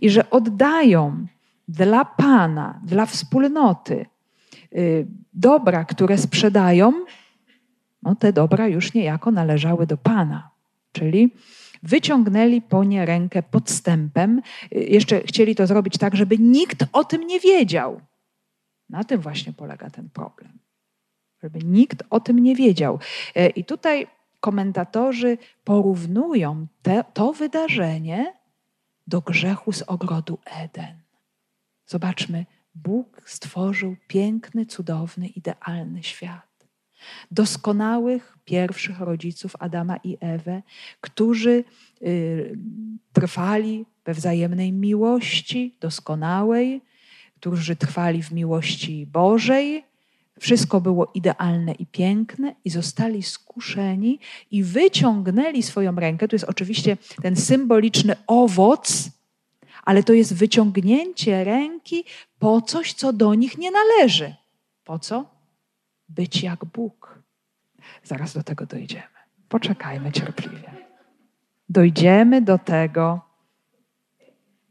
[0.00, 1.26] i że oddają
[1.68, 4.06] dla Pana, dla wspólnoty
[4.74, 6.92] y, dobra, które sprzedają,
[8.02, 10.50] no te dobra już niejako należały do Pana.
[10.92, 11.34] Czyli
[11.82, 14.42] wyciągnęli po nie rękę podstępem.
[14.70, 18.00] Jeszcze chcieli to zrobić tak, żeby nikt o tym nie wiedział.
[18.88, 20.58] Na tym właśnie polega ten problem.
[21.42, 22.98] Żeby nikt o tym nie wiedział.
[23.34, 24.06] E, I tutaj
[24.40, 28.34] komentatorzy porównują te, to wydarzenie
[29.06, 31.00] do grzechu z ogrodu Eden.
[31.86, 36.50] Zobaczmy, Bóg stworzył piękny, cudowny, idealny świat
[37.30, 40.62] doskonałych pierwszych rodziców Adama i Ewę,
[41.00, 41.64] którzy
[42.02, 42.58] y,
[43.12, 46.82] trwali we wzajemnej miłości doskonałej,
[47.36, 49.84] którzy trwali w miłości Bożej.
[50.40, 54.18] Wszystko było idealne i piękne, i zostali skuszeni
[54.50, 56.28] i wyciągnęli swoją rękę.
[56.28, 59.10] Tu jest oczywiście ten symboliczny owoc,
[59.84, 62.04] ale to jest wyciągnięcie ręki
[62.38, 64.34] po coś, co do nich nie należy.
[64.84, 65.40] Po co?
[66.08, 67.22] być jak Bóg.
[68.04, 69.20] Zaraz do tego dojdziemy.
[69.48, 70.70] Poczekajmy cierpliwie.
[71.68, 73.20] Dojdziemy do tego,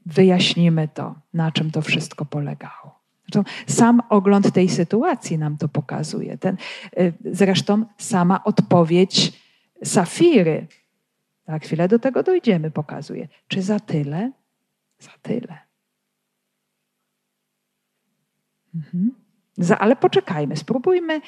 [0.05, 2.88] wyjaśnimy to, na czym to wszystko polegało.
[3.29, 6.37] Zresztą sam ogląd tej sytuacji nam to pokazuje.
[6.37, 6.57] Ten,
[6.99, 9.33] y, zresztą sama odpowiedź
[9.83, 10.67] Safiry,
[11.47, 13.27] za chwilę do tego dojdziemy, pokazuje.
[13.47, 14.31] Czy za tyle?
[14.99, 15.57] Za tyle.
[18.75, 19.11] Mhm.
[19.79, 21.21] Ale poczekajmy, spróbujmy,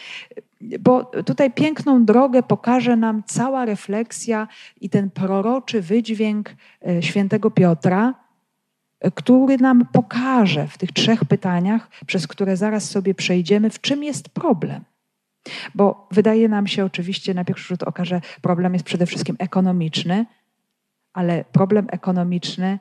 [0.79, 4.47] bo tutaj piękną drogę pokaże nam cała refleksja
[4.81, 6.55] i ten proroczy wydźwięk
[6.87, 8.20] e, świętego Piotra,
[9.15, 14.29] który nam pokaże w tych trzech pytaniach, przez które zaraz sobie przejdziemy, w czym jest
[14.29, 14.83] problem.
[15.75, 20.25] Bo wydaje nam się oczywiście na pierwszy rzut oka, że problem jest przede wszystkim ekonomiczny,
[21.13, 22.79] ale problem ekonomiczny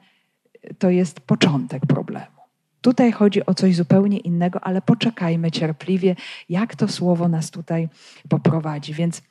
[0.78, 2.40] to jest początek problemu.
[2.80, 6.16] Tutaj chodzi o coś zupełnie innego, ale poczekajmy cierpliwie,
[6.48, 7.88] jak to słowo nas tutaj
[8.28, 8.94] poprowadzi.
[8.94, 9.22] Więc y,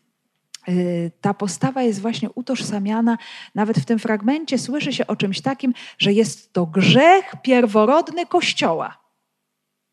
[1.21, 3.17] ta postawa jest właśnie utożsamiana,
[3.55, 8.97] nawet w tym fragmencie słyszy się o czymś takim, że jest to grzech pierworodny Kościoła.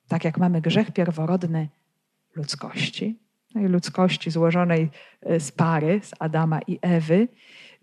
[0.09, 1.69] Tak jak mamy grzech pierworodny
[2.37, 3.19] ludzkości,
[3.55, 4.91] no ludzkości złożonej
[5.31, 7.29] y, z pary, z Adama i Ewy,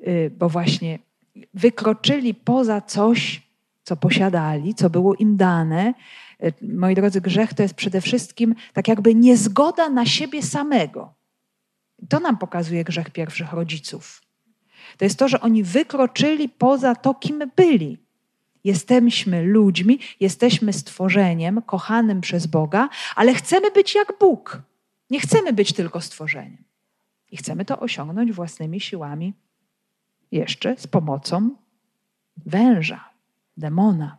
[0.07, 0.99] y, bo właśnie
[1.53, 3.41] wykroczyli poza coś,
[3.83, 5.93] co posiadali, co było im dane.
[6.61, 11.13] Moi drodzy, grzech to jest przede wszystkim tak jakby niezgoda na siebie samego.
[12.09, 14.21] To nam pokazuje grzech pierwszych rodziców.
[14.97, 17.97] To jest to, że oni wykroczyli poza to, kim byli.
[18.63, 24.61] Jesteśmy ludźmi, jesteśmy stworzeniem kochanym przez Boga, ale chcemy być jak Bóg.
[25.09, 26.63] Nie chcemy być tylko stworzeniem.
[27.31, 29.33] I chcemy to osiągnąć własnymi siłami,
[30.31, 31.55] jeszcze z pomocą
[32.45, 33.09] węża
[33.57, 34.17] demona.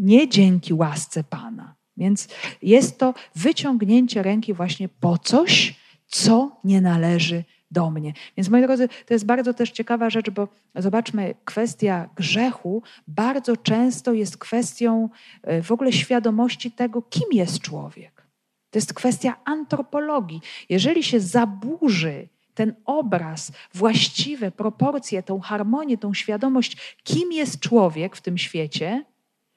[0.00, 1.74] Nie dzięki łasce Pana.
[1.96, 2.28] Więc
[2.62, 5.74] jest to wyciągnięcie ręki właśnie po coś,
[6.06, 8.12] co nie należy do mnie.
[8.36, 14.12] Więc moi drodzy, to jest bardzo też ciekawa rzecz, bo zobaczmy, kwestia grzechu bardzo często
[14.12, 15.08] jest kwestią
[15.42, 18.26] e, w ogóle świadomości tego, kim jest człowiek.
[18.70, 20.40] To jest kwestia antropologii.
[20.68, 28.20] Jeżeli się zaburzy ten obraz, właściwe proporcje, tą harmonię, tą świadomość, kim jest człowiek w
[28.20, 29.04] tym świecie,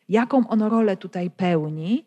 [0.09, 2.05] jaką on rolę tutaj pełni,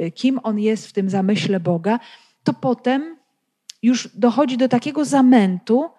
[0.00, 2.00] y, kim on jest w tym zamyśle Boga,
[2.44, 3.16] to potem
[3.84, 5.90] już dochodzi do takiego zamętu,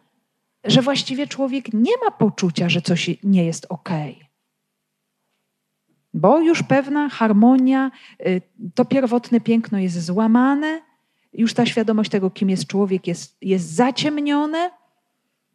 [0.64, 3.90] że właściwie człowiek nie ma poczucia, że coś nie jest ok.
[6.14, 7.92] Bo już pewna harmonia,
[8.28, 8.42] y,
[8.76, 10.82] to pierwotne piękno jest złamane,
[11.34, 14.72] już ta świadomość tego, kim jest człowiek, jest, jest zaciemnione,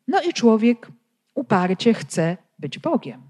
[0.09, 0.89] no i człowiek
[1.35, 3.23] uparcie chce być Bogiem,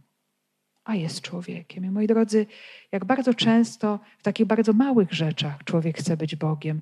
[0.85, 1.85] a jest człowiekiem.
[1.85, 2.47] I moi drodzy,
[2.93, 6.81] jak bardzo często w takich bardzo małych rzeczach człowiek chce być Bogiem,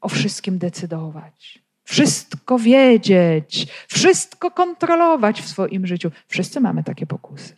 [0.00, 6.10] o wszystkim decydować, wszystko wiedzieć, wszystko kontrolować w swoim życiu.
[6.28, 7.56] Wszyscy mamy takie pokusy.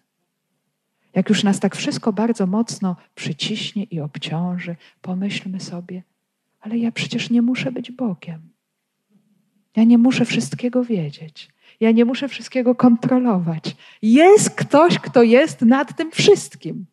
[1.14, 6.02] Jak już nas tak wszystko bardzo mocno przyciśnie i obciąży, pomyślmy sobie,
[6.60, 8.52] ale ja przecież nie muszę być Bogiem.
[9.76, 11.48] Ja nie muszę wszystkiego wiedzieć.
[11.80, 13.76] Ja nie muszę wszystkiego kontrolować.
[14.02, 16.86] Jest ktoś, kto jest nad tym wszystkim.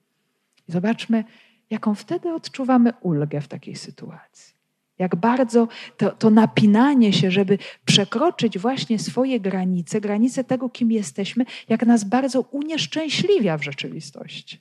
[0.67, 1.23] Zobaczmy,
[1.69, 4.59] jaką wtedy odczuwamy ulgę w takiej sytuacji.
[4.99, 11.45] Jak bardzo to, to, napinanie się, żeby przekroczyć właśnie swoje granice, granice tego, kim jesteśmy,
[11.69, 14.59] jak nas bardzo unieszczęśliwia w rzeczywistości.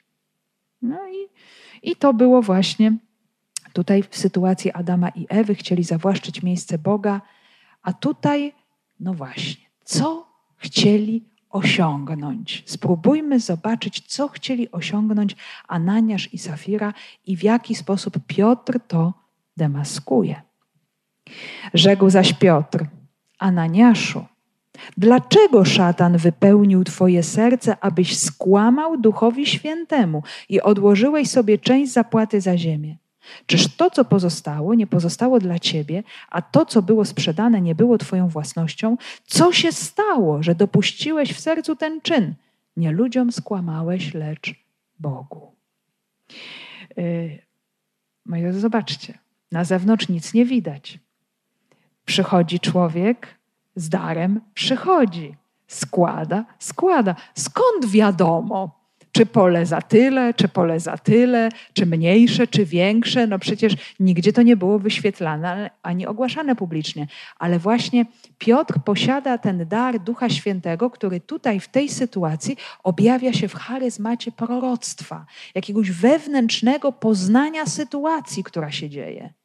[0.83, 1.29] No i,
[1.91, 2.93] i to było właśnie
[3.73, 5.55] tutaj w sytuacji Adama i Ewy.
[5.55, 7.21] Chcieli zawłaszczyć miejsce Boga,
[7.83, 8.53] a tutaj,
[9.01, 12.63] no właśnie, co chcieli osiągnąć?
[12.67, 15.37] Spróbujmy zobaczyć, co chcieli osiągnąć
[15.69, 16.95] Ananiasz i Safira
[17.27, 19.28] i w jaki sposób Piotr to
[19.59, 20.43] demaskuje.
[21.75, 22.87] Rzekł zaś Piotr,
[23.39, 24.25] Ananiaszu,
[24.97, 32.57] dlaczego szatan wypełnił Twoje serce, abyś skłamał Duchowi Świętemu i odłożyłeś sobie część zapłaty za
[32.57, 32.97] ziemię?
[33.47, 37.99] Czyż to, co pozostało, nie pozostało dla ciebie, a to, co było sprzedane, nie było
[37.99, 38.97] twoją własnością?
[39.27, 42.35] Co się stało, że dopuściłeś w sercu ten czyn?
[42.77, 44.55] Nie ludziom skłamałeś, lecz
[44.99, 45.53] Bogu.
[46.97, 47.39] Yy,
[48.27, 49.19] moi drodzy, zobaczcie.
[49.53, 50.99] Na zewnątrz nic nie widać.
[52.05, 53.39] Przychodzi człowiek
[53.77, 55.35] z darem, przychodzi,
[55.67, 57.15] składa, składa.
[57.35, 58.79] Skąd wiadomo?
[59.13, 63.27] Czy pole za tyle, czy pole za tyle, czy mniejsze, czy większe?
[63.27, 67.07] No przecież nigdzie to nie było wyświetlane ani ogłaszane publicznie.
[67.39, 68.07] Ale właśnie
[68.39, 74.33] Piotr posiada ten dar Ducha Świętego, który tutaj w tej sytuacji objawia się w charyzmacie
[74.33, 79.38] proroctwa, jakiegoś wewnętrznego poznania sytuacji, która się dzieje.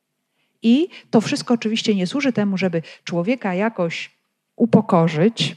[0.63, 4.11] I to wszystko oczywiście nie służy temu, żeby człowieka jakoś
[4.55, 5.55] upokorzyć,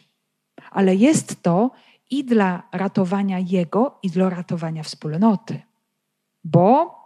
[0.70, 1.70] ale jest to
[2.10, 5.60] i dla ratowania jego, i dla ratowania wspólnoty.
[6.44, 6.96] Bo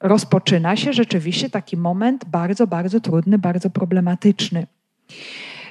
[0.00, 4.66] rozpoczyna się rzeczywiście taki moment bardzo, bardzo trudny, bardzo problematyczny.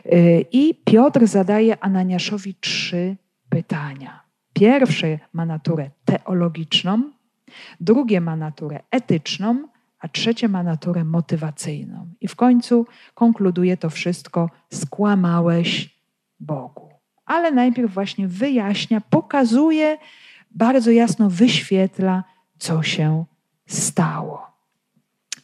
[0.05, 3.15] Y, I Piotr zadaje Ananiaszowi trzy
[3.49, 4.23] pytania.
[4.53, 7.11] Pierwsze ma naturę teologiczną,
[7.79, 9.67] drugie ma naturę etyczną,
[10.03, 12.07] a trzecie ma naturę motywacyjną.
[12.21, 15.99] I w końcu konkluduje to wszystko: skłamałeś
[16.39, 16.93] Bogu
[17.25, 19.97] ale najpierw właśnie wyjaśnia, pokazuje,
[20.51, 22.23] bardzo jasno wyświetla,
[22.57, 23.25] co się
[23.67, 24.47] stało.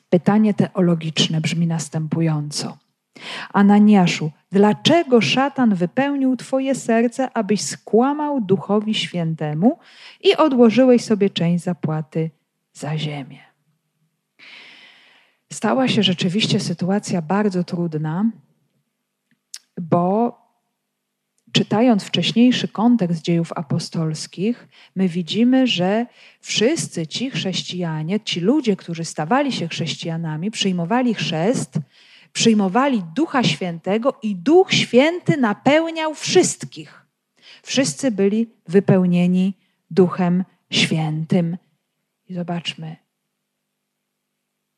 [0.09, 2.77] Pytanie teologiczne brzmi następująco.
[3.53, 9.79] Ananiaszu, dlaczego szatan wypełnił Twoje serce, abyś skłamał Duchowi Świętemu
[10.21, 12.29] i odłożyłeś sobie część zapłaty
[12.73, 13.48] za ziemię?
[15.53, 18.31] Stała się rzeczywiście sytuacja bardzo trudna,
[19.81, 20.37] bo
[21.51, 26.05] czytając wcześniejszy kontekst dziejów apostolskich, my widzimy, że
[26.41, 31.79] wszyscy ci chrześcijanie, ci ludzie, którzy stawali się chrześcijanami, przyjmowali chrzest,
[32.33, 37.05] przyjmowali Ducha Świętego i Duch Święty napełniał wszystkich.
[37.63, 39.53] Wszyscy byli wypełnieni
[39.91, 41.57] Duchem Świętym.
[42.27, 42.95] I zobaczmy,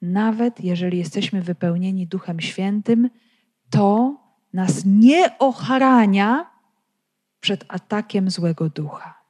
[0.01, 3.09] nawet jeżeli jesteśmy wypełnieni Duchem Świętym,
[3.69, 4.15] to
[4.53, 6.51] nas nie ochrania
[7.39, 9.21] przed atakiem złego ducha.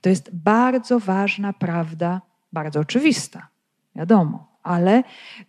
[0.00, 2.20] To jest bardzo ważna prawda,
[2.52, 3.48] bardzo oczywista,
[3.96, 4.98] wiadomo, ale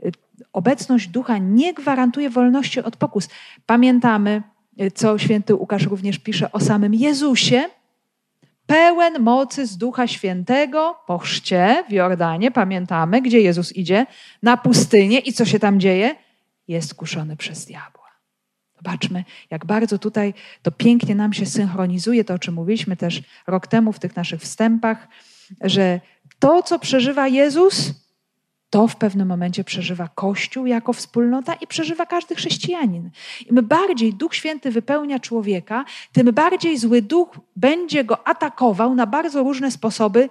[0.06, 0.12] y,
[0.54, 3.30] obecność ducha nie gwarantuje wolności od pokus.
[3.66, 4.44] Pamiętamy,
[4.82, 7.70] y, co święty Łukasz również pisze o samym Jezusie,
[8.66, 14.06] pełen mocy z Ducha Świętego po chrzcie w Jordanie, pamiętamy, gdzie Jezus idzie,
[14.44, 16.16] na pustynię i co się tam dzieje?
[16.68, 18.06] Jest kuszony przez diabła.
[18.76, 23.68] Zobaczmy, jak bardzo tutaj to pięknie nam się synchronizuje, to o czym mówiliśmy też rok
[23.68, 25.08] temu w tych naszych wstępach,
[25.62, 26.00] że
[26.40, 28.05] to, co przeżywa Jezus,
[28.70, 33.10] to w pewnym momencie przeżywa Kościół jako wspólnota i przeżywa każdy chrześcijanin.
[33.50, 39.44] Im bardziej Duch Święty wypełnia człowieka, tym bardziej zły duch będzie go atakował na bardzo
[39.44, 40.30] różne sposoby,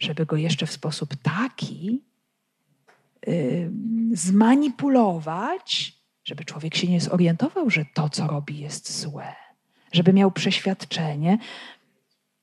[0.00, 2.02] żeby go jeszcze w sposób taki
[3.26, 3.70] yy,
[4.12, 9.34] zmanipulować, żeby człowiek się nie zorientował, że to, co robi, jest złe,
[9.92, 11.38] żeby miał przeświadczenie,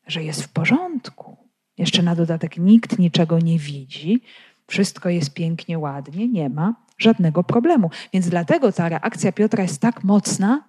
[0.08, 1.38] że jest w porządku.
[1.78, 4.22] Jeszcze na dodatek nikt niczego nie widzi,
[4.68, 7.90] wszystko jest pięknie, ładnie, nie ma żadnego problemu.
[8.14, 10.64] Więc dlatego ta reakcja Piotra jest tak mocna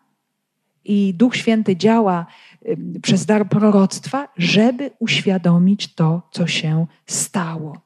[0.84, 2.26] i Duch Święty działa
[3.02, 7.80] przez dar proroctwa, żeby uświadomić to, co się stało.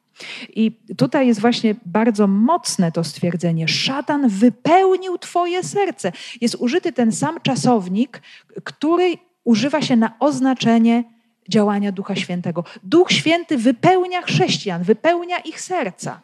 [0.49, 6.13] I tutaj jest właśnie bardzo mocne to stwierdzenie: Szatan wypełnił Twoje serce.
[6.41, 8.23] Jest użyty ten sam czasownik,
[8.65, 11.05] który używa się na oznaczenie
[11.49, 12.65] działania Ducha Świętego.
[12.83, 16.21] Duch Święty wypełnia chrześcijan, wypełnia ich serca.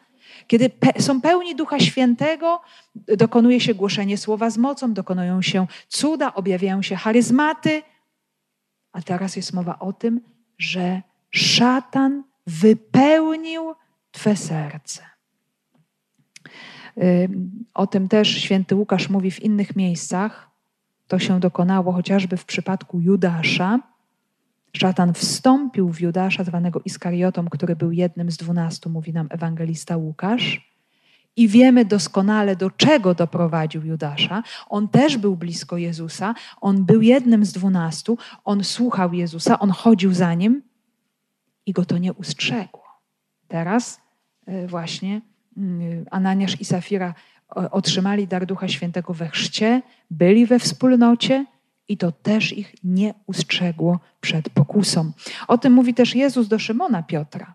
[0.47, 2.61] Kiedy pe są pełni Ducha Świętego,
[2.95, 7.81] dokonuje się głoszenie słowa z mocą, dokonują się cuda, objawiają się charyzmaty.
[8.91, 10.21] A teraz jest mowa o tym,
[10.57, 11.01] że
[11.31, 13.75] szatan wypełnił
[14.11, 15.03] Twe serce.
[17.73, 20.49] O tym też święty Łukasz mówi w innych miejscach.
[21.07, 23.79] To się dokonało chociażby w przypadku Judasza.
[24.77, 30.69] Szatan wstąpił w Judasza, zwanego Iskariotą, który był jednym z dwunastu, mówi nam ewangelista Łukasz.
[31.35, 34.43] I wiemy doskonale, do czego doprowadził Judasza.
[34.69, 40.13] On też był blisko Jezusa, on był jednym z dwunastu, on słuchał Jezusa, on chodził
[40.13, 40.61] za nim
[41.65, 42.83] i go to nie ustrzegło.
[43.47, 44.01] Teraz
[44.45, 45.21] e, właśnie
[45.57, 47.13] mm, Ananiasz i Safira
[47.71, 51.45] otrzymali dar Ducha Świętego we chrzcie, byli we wspólnocie
[51.89, 55.11] i to też ich nie ustrzegło przed pokusą.
[55.47, 57.53] O tym mówi też Jezus do Szymona Piotra.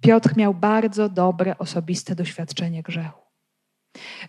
[0.00, 3.22] Piotr miał bardzo dobre, osobiste doświadczenie grzechu.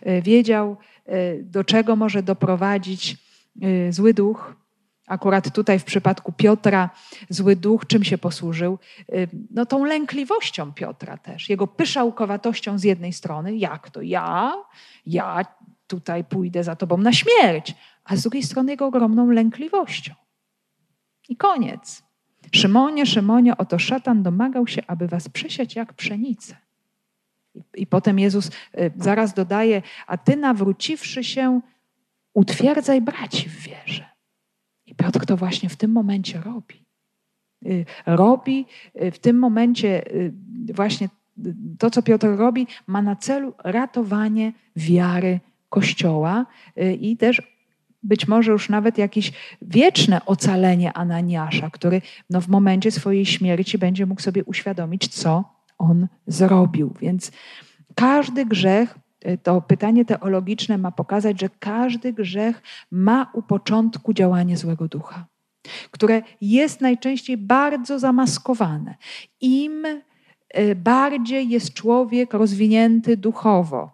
[0.02, 0.76] E, wiedział,
[1.06, 3.16] e, do czego może doprowadzić
[3.90, 4.56] zły duch,
[5.06, 6.90] Akurat tutaj w przypadku Piotra
[7.28, 8.78] zły duch czym się posłużył?
[9.14, 14.52] Y, no tą lękliwością Piotra też, jego pyszałkowatością z jednej strony, jak to ja,
[15.06, 15.44] ja
[15.86, 17.74] tutaj pójdę za tobą na śmierć,
[18.04, 20.14] a z drugiej strony jego ogromną lękliwością.
[21.28, 22.02] I koniec.
[22.52, 26.56] Szymonie, Szymonie, oto szatan domagał się, aby was przesiać jak pszenicę.
[27.74, 31.60] I, potem Jezus y, zaraz dodaje, a ty nawróciwszy się,
[32.34, 34.04] utwierdzaj braci w wierze.
[34.86, 36.84] I Piotr to właśnie w tym momencie robi.
[37.66, 38.66] Y, robi
[39.02, 40.02] y, w tym momencie
[40.74, 41.08] właśnie
[41.78, 46.46] to, co Piotr robi, ma na celu ratowanie wiary Kościoła
[47.00, 47.53] i też
[48.04, 49.32] być może już nawet jakieś
[49.62, 55.44] wieczne ocalenie Ananiasza, który no, w momencie swojej śmierci będzie mógł sobie uświadomić, co
[55.78, 56.94] on zrobił.
[57.00, 57.32] Więc
[57.94, 58.98] każdy grzech
[59.42, 65.26] to pytanie teologiczne ma pokazać, że każdy grzech ma u początku działanie złego ducha,
[65.90, 68.94] które jest najczęściej bardzo zamaskowane.
[69.40, 69.86] Im
[70.48, 73.93] e, bardziej jest człowiek rozwinięty duchowo, e,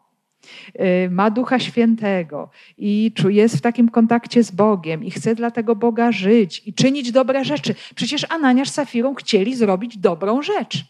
[1.10, 6.12] ma Ducha Świętego i jest w takim kontakcie z Bogiem i chce dla tego Boga
[6.12, 7.74] żyć i czynić dobre rzeczy.
[7.94, 10.84] Przecież Ananiasz z Safirą chcieli zrobić dobrą rzecz.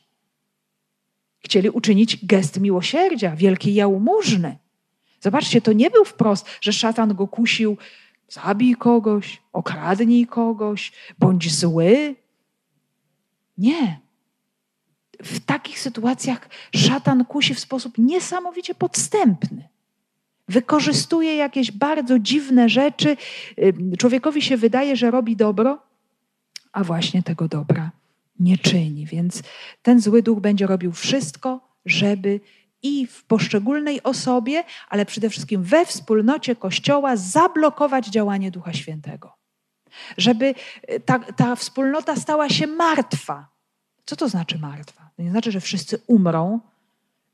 [1.40, 4.58] Chcieli uczynić gest miłosierdzia, wielkiej jałmużny.
[5.20, 7.76] Zobaczcie, to nie był wprost, że szatan go kusił,
[8.28, 12.14] zabij kogoś, okradnij kogoś, bądź zły.
[13.58, 14.00] Nie.
[15.22, 19.68] W takich sytuacjach szatan kusi w sposób niesamowicie podstępny.
[20.48, 23.16] Wykorzystuje jakieś bardzo dziwne rzeczy.
[23.98, 25.78] Człowiekowi się wydaje, że robi dobro,
[26.72, 27.90] a właśnie tego dobra
[28.40, 29.06] nie czyni.
[29.06, 29.42] Więc
[29.82, 32.40] ten zły duch będzie robił wszystko, żeby
[32.82, 39.32] i w poszczególnej osobie, ale przede wszystkim we wspólnocie Kościoła zablokować działanie Ducha Świętego.
[40.16, 43.48] Żeby e, ta, ta wspólnota stała się martwa.
[44.04, 45.09] Co to znaczy martwa?
[45.20, 46.60] To nie znaczy, że wszyscy umrą.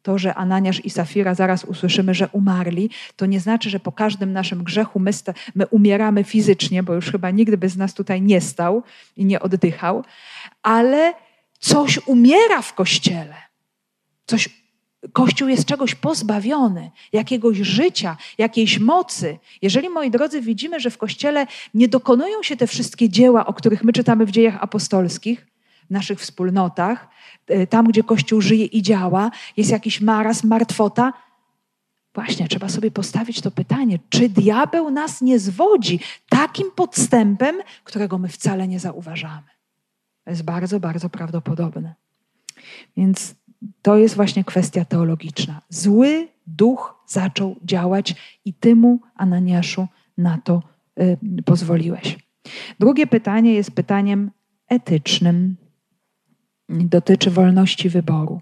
[0.02, 4.32] To, że Ananiasz i Safira zaraz usłyszymy, że umarli, to nie znaczy, że po każdym
[4.32, 5.10] naszym grzechu my,
[5.54, 8.82] my umieramy fizycznie, bo już chyba nigdy by z nas tutaj nie stał
[9.16, 10.04] i nie oddychał,
[10.62, 11.14] ale
[11.58, 13.34] coś umiera w kościele.
[14.26, 14.48] Coś,
[15.12, 19.38] kościół jest czegoś pozbawiony, jakiegoś życia, jakiejś mocy.
[19.62, 23.84] Jeżeli, moi drodzy, widzimy, że w kościele nie dokonują się te wszystkie dzieła, o których
[23.84, 25.46] my czytamy w dziejach apostolskich,
[25.90, 27.08] naszych wspólnotach,
[27.46, 31.12] e, tam, gdzie Kościół żyje i działa, jest jakiś maraz, martwota,
[32.14, 38.28] Właśnie, trzeba sobie postawić to pytanie, czy diabeł nas nie zwodzi takim podstępem, którego my
[38.28, 39.48] wcale nie zauważamy.
[40.24, 41.94] To jest bardzo, bardzo prawdopodobne.
[42.96, 43.34] Więc
[43.82, 45.62] to jest właśnie kwestia teologiczna.
[45.68, 48.14] Zły duch zaczął działać
[48.44, 49.86] i ty mu, Ananiaszu,
[50.18, 50.62] na to
[51.00, 52.18] y, pozwoliłeś.
[52.80, 54.30] Drugie pytanie jest pytaniem
[54.68, 55.56] etycznym.
[56.68, 58.40] Dotyczy wolności wyboru.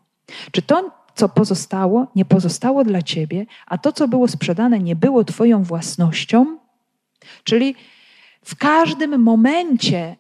[0.53, 5.25] Czy to, co pozostało, nie pozostało dla ciebie, a to, co było sprzedane, nie było
[5.25, 6.59] twoją własnością?
[7.45, 7.75] Czyli
[8.45, 10.17] w każdym momencie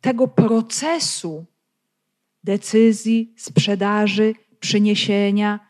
[0.00, 1.44] tego procesu
[2.44, 5.60] decyzji, sprzedaży, przyniesienia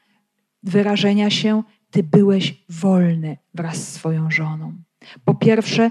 [0.63, 4.73] wyrażenia się, ty byłeś wolny wraz z swoją żoną.
[5.25, 5.91] Po pierwsze,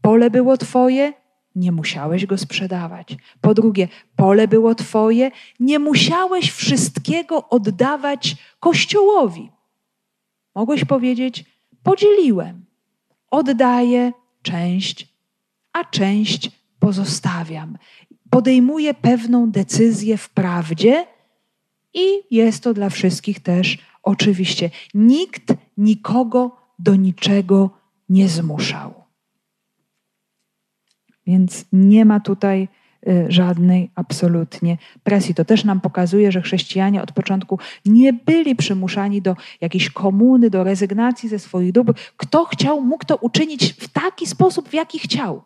[0.00, 1.12] pole było twoje,
[1.54, 3.16] nie musiałeś go sprzedawać.
[3.40, 5.30] Po drugie, pole było twoje,
[5.60, 9.50] nie musiałeś wszystkiego oddawać Kościołowi.
[10.54, 11.44] Mogłeś powiedzieć:
[11.82, 12.64] Podzieliłem,
[13.30, 15.08] oddaję część,
[15.72, 17.78] a część pozostawiam.
[18.30, 21.06] Podejmuję pewną decyzję w prawdzie
[21.94, 24.70] i jest to dla wszystkich też oczywiście.
[24.94, 27.70] Nikt nikogo do niczego
[28.08, 29.03] nie zmuszał.
[31.26, 32.68] Więc nie ma tutaj
[33.08, 35.34] y, żadnej absolutnie presji.
[35.34, 40.64] To też nam pokazuje, że chrześcijanie od początku nie byli przymuszani do jakiejś komuny, do
[40.64, 41.94] rezygnacji ze swoich dóbr.
[42.16, 45.42] Kto chciał, mógł to uczynić w taki sposób, w jaki chciał.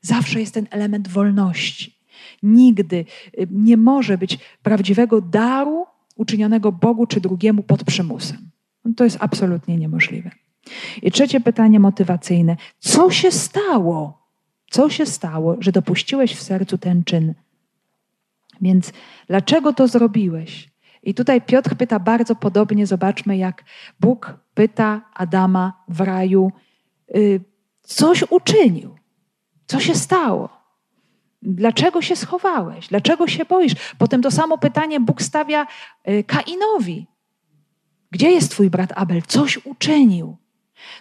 [0.00, 1.96] Zawsze jest ten element wolności.
[2.42, 3.04] Nigdy
[3.38, 8.50] y, nie może być prawdziwego daru uczynionego Bogu czy drugiemu pod przymusem.
[8.96, 10.30] To jest absolutnie niemożliwe.
[11.02, 12.56] I trzecie pytanie motywacyjne.
[12.78, 14.25] Co się stało?
[14.70, 17.34] Co się stało, że dopuściłeś w sercu ten czyn?
[18.60, 18.92] Więc
[19.26, 20.70] dlaczego to zrobiłeś?
[21.02, 23.64] I tutaj Piotr pyta bardzo podobnie, zobaczmy, jak
[24.00, 26.52] Bóg pyta Adama w raju,
[27.16, 27.40] y,
[27.82, 28.96] coś uczynił,
[29.66, 30.48] co się stało.
[31.42, 32.88] Dlaczego się schowałeś?
[32.88, 33.74] Dlaczego się boisz?
[33.98, 35.66] Potem to samo pytanie Bóg stawia
[36.08, 37.06] y, Kainowi.
[38.10, 39.22] Gdzie jest twój brat Abel?
[39.22, 40.36] Coś uczynił.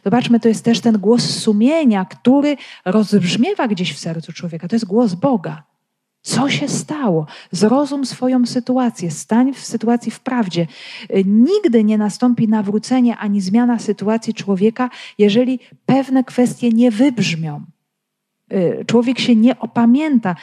[0.03, 4.67] Zobaczmy, to jest też ten głos sumienia, który rozbrzmiewa gdzieś w sercu człowieka.
[4.67, 5.63] To jest głos Boga.
[6.21, 7.26] Co się stało?
[7.51, 10.67] Zrozum swoją sytuację, stań w sytuacji w prawdzie.
[11.26, 17.65] Nigdy nie nastąpi nawrócenie ani zmiana sytuacji człowieka, jeżeli pewne kwestie nie wybrzmią.
[18.53, 20.35] Y, człowiek się nie opamięta.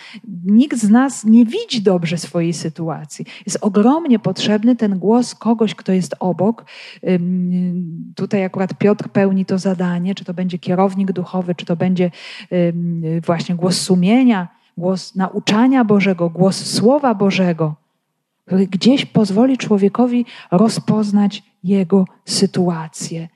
[0.44, 3.26] Nikt z nas nie widzi dobrze swojej sytuacji.
[3.46, 6.64] Jest ogromnie potrzebny ten głos kogoś, kto jest obok.
[8.16, 12.10] Tutaj akurat Piotr pełni to zadanie, czy to będzie kierownik duchowy, czy to będzie
[13.26, 17.74] właśnie głos sumienia, głos nauczania Bożego, głos Słowa Bożego,
[18.46, 23.28] który gdzieś pozwoli człowiekowi rozpoznać jego sytuację.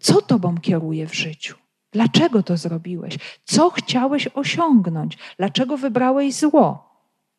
[0.00, 1.61] Co tobą kieruje w życiu?
[1.92, 3.18] Dlaczego to zrobiłeś?
[3.44, 5.18] Co chciałeś osiągnąć?
[5.38, 6.92] Dlaczego wybrałeś zło?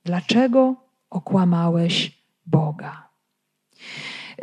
[0.05, 0.75] Dlaczego
[1.09, 3.09] okłamałeś Boga?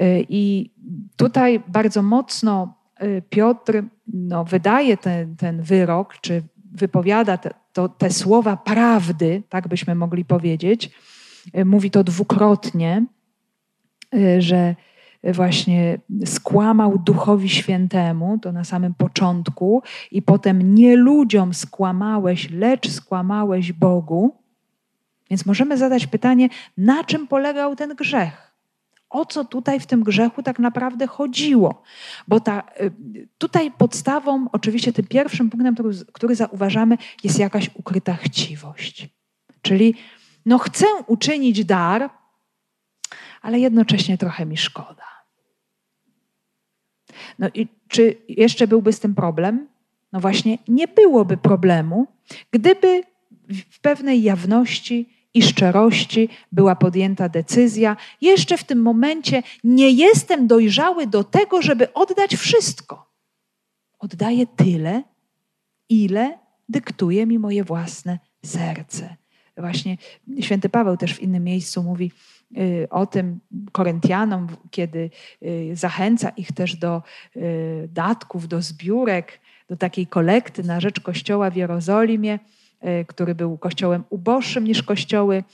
[0.02, 0.70] Y, I
[1.16, 6.42] tutaj bardzo mocno y, Piotr no, wydaje ten, ten wyrok, czy
[6.72, 10.90] wypowiada te, to, te słowa prawdy, tak byśmy mogli powiedzieć.
[11.58, 13.06] Y, mówi to dwukrotnie,
[14.38, 14.74] że
[15.24, 23.72] właśnie skłamał Duchowi Świętemu, to na samym początku, i potem nie ludziom skłamałeś, lecz skłamałeś
[23.72, 24.36] Bogu.
[25.30, 28.50] Więc możemy zadać pytanie, na czym polegał ten grzech?
[29.10, 31.82] O co tutaj w tym grzechu tak naprawdę chodziło?
[32.28, 38.14] Bo ta, y, tutaj podstawą, oczywiście tym pierwszym punktem, który, który zauważamy, jest jakaś ukryta
[38.14, 39.08] chciwość.
[39.62, 39.94] Czyli
[40.46, 42.10] no chcę uczynić dar,
[43.42, 45.09] ale jednocześnie trochę mi szkoda.
[47.38, 49.68] No i czy jeszcze byłby z tym problem?
[50.12, 52.06] No właśnie, nie byłoby problemu,
[52.50, 53.02] gdyby
[53.70, 57.96] w pewnej jawności i szczerości była podjęta decyzja.
[58.20, 63.10] Jeszcze w tym momencie nie jestem dojrzały do tego, żeby oddać wszystko.
[63.98, 65.02] Oddaję tyle,
[65.88, 69.16] ile dyktuje mi moje własne serce.
[69.56, 69.96] Właśnie
[70.40, 72.12] święty Paweł też w innym miejscu mówi,
[72.90, 73.40] o tym
[73.72, 75.10] Koryntianom, kiedy
[75.42, 77.02] y, zachęca ich też do
[77.36, 82.38] y, datków, do zbiórek, do takiej kolekty na rzecz kościoła w Jerozolimie,
[83.06, 85.44] który był kościołem uboższym niż kościoły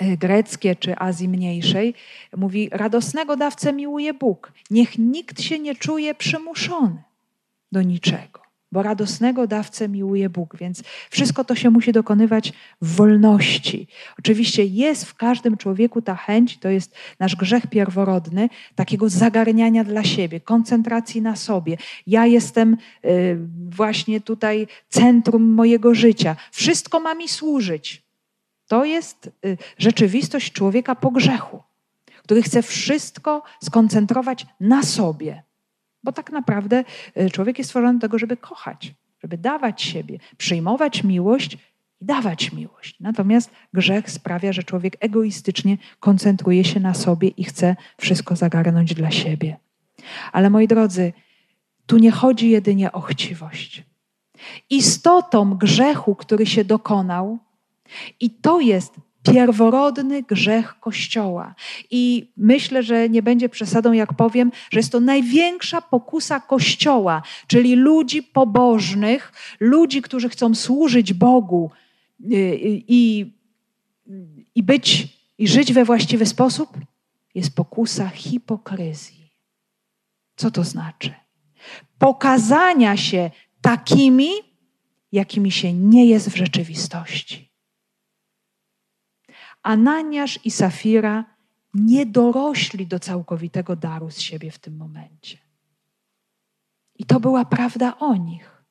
[0.00, 1.94] greckie czy Azji Mniejszej.
[2.36, 4.52] Mówi, radosnego dawcę miłuje Bóg.
[4.70, 7.02] Niech nikt się nie czuje przymuszony
[7.72, 12.52] do niczego bo radosnego dawcę miłuje Bóg, więc wszystko to się musi dokonywać
[12.82, 13.86] w wolności.
[14.18, 20.04] Oczywiście jest w każdym człowieku ta chęć, to jest nasz grzech pierworodny, takiego zagarniania dla
[20.04, 21.76] siebie, koncentracji na sobie.
[22.06, 23.38] Ja jestem y,
[23.70, 26.36] właśnie tutaj centrum mojego życia.
[26.50, 28.02] Wszystko ma mi służyć.
[28.66, 31.62] To jest y, rzeczywistość człowieka po grzechu,
[32.22, 35.47] który chce wszystko skoncentrować na sobie.
[36.02, 36.84] Bo tak naprawdę
[37.20, 41.58] y, człowiek jest stworzony do tego, żeby kochać, żeby dawać siebie, przyjmować miłość
[42.00, 42.96] i dawać miłość.
[43.00, 49.10] Natomiast grzech sprawia, że człowiek egoistycznie koncentruje się na sobie i chce wszystko zagarnąć dla
[49.10, 49.56] siebie.
[50.32, 51.12] Ale moi drodzy,
[51.86, 53.84] tu nie chodzi jedynie o chciwość.
[54.70, 57.38] Istotą grzechu, który się dokonał,
[58.20, 58.94] i to jest
[59.32, 61.54] pierworodny grzech Kościoła.
[61.90, 67.74] I myślę, że nie będzie przesadą, jak powiem, że jest to największa pokusa Kościoła, czyli
[67.74, 71.70] ludzi pobożnych, ludzi, którzy chcą służyć Bogu
[72.20, 73.32] y, y, i,
[74.54, 76.78] i być i żyć we właściwy sposób,
[77.34, 79.32] jest pokusa hipokryzji.
[80.36, 81.14] Co to znaczy?
[81.98, 84.30] Pokazania się takimi,
[85.12, 87.47] jakimi się nie jest w rzeczywistości.
[89.68, 91.24] Ananiasz i Safira
[91.74, 95.38] nie dorośli do całkowitego daru z siebie w tym momencie.
[96.94, 98.64] I to była prawda o nich.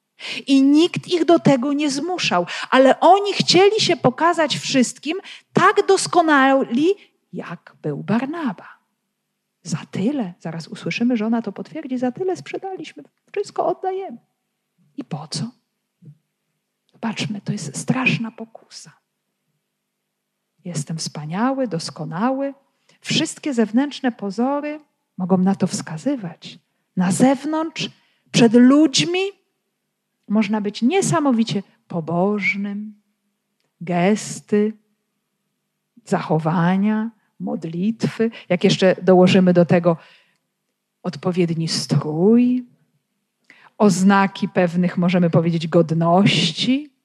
[0.48, 5.18] I nikt ich do tego nie zmuszał, ale oni chcieli się pokazać wszystkim
[5.54, 6.88] tak doskonali,
[7.34, 8.68] jak był Barnaba.
[9.64, 14.18] Za tyle, zaraz usłyszymy, że ona to potwierdzi, za tyle sprzedaliśmy, wszystko oddajemy.
[14.98, 15.52] I po co?
[16.94, 19.07] Zobaczmy, to jest straszna pokusa.
[20.68, 22.54] Jestem wspaniały, doskonały.
[23.02, 24.80] Wszystkie zewnętrzne pozory
[25.18, 26.60] mogą na to wskazywać.
[26.98, 27.90] Na zewnątrz,
[28.32, 29.20] przed ludźmi,
[30.28, 33.02] można być niesamowicie pobożnym,
[33.82, 34.74] gesty,
[36.06, 38.32] zachowania, modlitwy.
[38.50, 39.98] Jak jeszcze dołożymy do tego
[41.04, 42.66] odpowiedni strój,
[43.78, 46.97] oznaki pewnych, możemy powiedzieć, godności,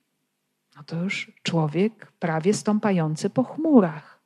[0.82, 4.22] no to już człowiek prawie stąpający po chmurach.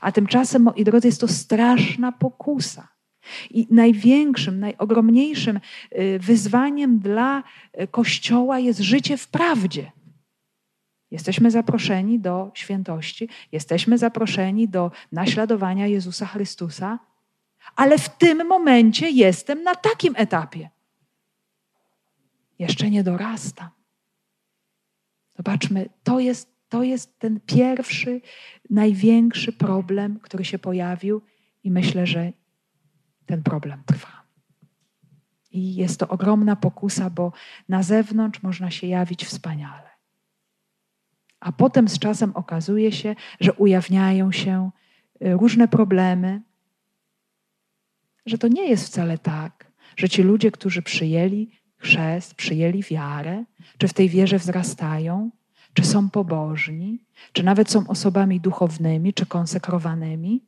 [0.00, 2.88] A tymczasem, moi drodzy, jest to straszna pokusa.
[3.50, 5.60] I największym, najogromniejszym
[5.92, 7.42] y, wyzwaniem dla
[7.80, 9.92] y, Kościoła jest życie w prawdzie.
[11.10, 16.98] Jesteśmy zaproszeni do świętości, jesteśmy zaproszeni do naśladowania Jezusa Chrystusa,
[17.76, 20.70] ale w tym momencie jestem na takim etapie.
[22.58, 23.79] Jeszcze nie dorastam.
[25.40, 28.20] Zobaczmy, to jest, to jest ten pierwszy,
[28.70, 31.22] największy problem, który się pojawił,
[31.64, 32.32] i myślę, że
[33.26, 34.22] ten problem trwa.
[35.50, 37.32] I jest to ogromna pokusa, bo
[37.68, 39.90] na zewnątrz można się jawić wspaniale.
[41.40, 44.70] A potem z czasem okazuje się, że ujawniają się
[45.22, 46.42] y, różne problemy,
[48.26, 53.44] że to nie jest wcale tak, że ci ludzie, którzy przyjęli chrzest, przyjęli wiarę,
[53.78, 55.30] czy w tej wierze wzrastają,
[55.74, 56.98] czy są pobożni,
[57.32, 60.40] czy nawet są osobami duchownymi, czy konsekrowanymi,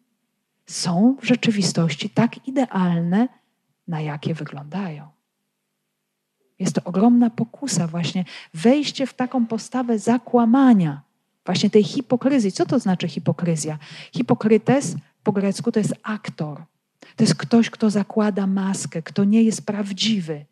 [0.66, 3.28] są w rzeczywistości tak idealne,
[3.88, 5.08] na jakie wyglądają.
[6.58, 8.24] Jest to ogromna pokusa, właśnie
[8.54, 11.02] wejście w taką postawę zakłamania,
[11.44, 12.52] właśnie tej hipokryzji.
[12.52, 13.78] Co to znaczy hipokryzja?
[14.12, 16.62] Hipokrytes po grecku to jest aktor.
[17.16, 20.44] To jest ktoś, kto zakłada maskę, kto nie jest prawdziwy,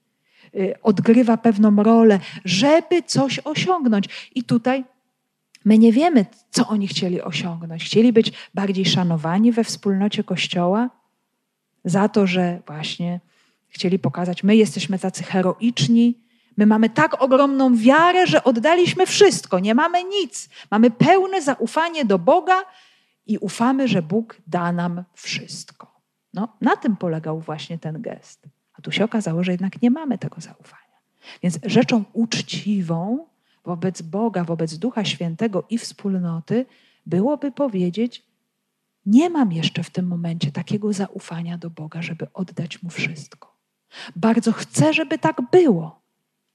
[0.83, 4.31] odgrywa pewną rolę, żeby coś osiągnąć.
[4.35, 4.85] I tutaj
[5.65, 7.85] my nie wiemy, co oni chcieli osiągnąć.
[7.85, 10.91] Chcieli być bardziej szanowani we wspólnocie Kościoła
[11.85, 13.21] za to, że właśnie
[13.71, 16.21] Chcieli pokazać, my jesteśmy tacy heroiczni,
[16.57, 20.49] my mamy tak ogromną wiarę, że oddaliśmy wszystko, nie mamy nic.
[20.71, 22.63] Mamy pełne zaufanie do Boga
[23.27, 26.01] i ufamy, że Bóg da nam wszystko.
[26.35, 28.47] No, na tym polegał właśnie ten gest.
[28.81, 30.81] Tu się okazało, że jednak nie mamy tego zaufania.
[31.43, 33.27] Więc rzeczą uczciwą
[33.65, 36.67] wobec Boga, wobec Ducha Świętego i wspólnoty
[37.07, 38.23] byłoby powiedzieć:
[39.07, 43.57] Nie mam jeszcze w tym momencie takiego zaufania do Boga, żeby oddać mu wszystko.
[44.17, 46.03] Bardzo chcę, żeby tak było,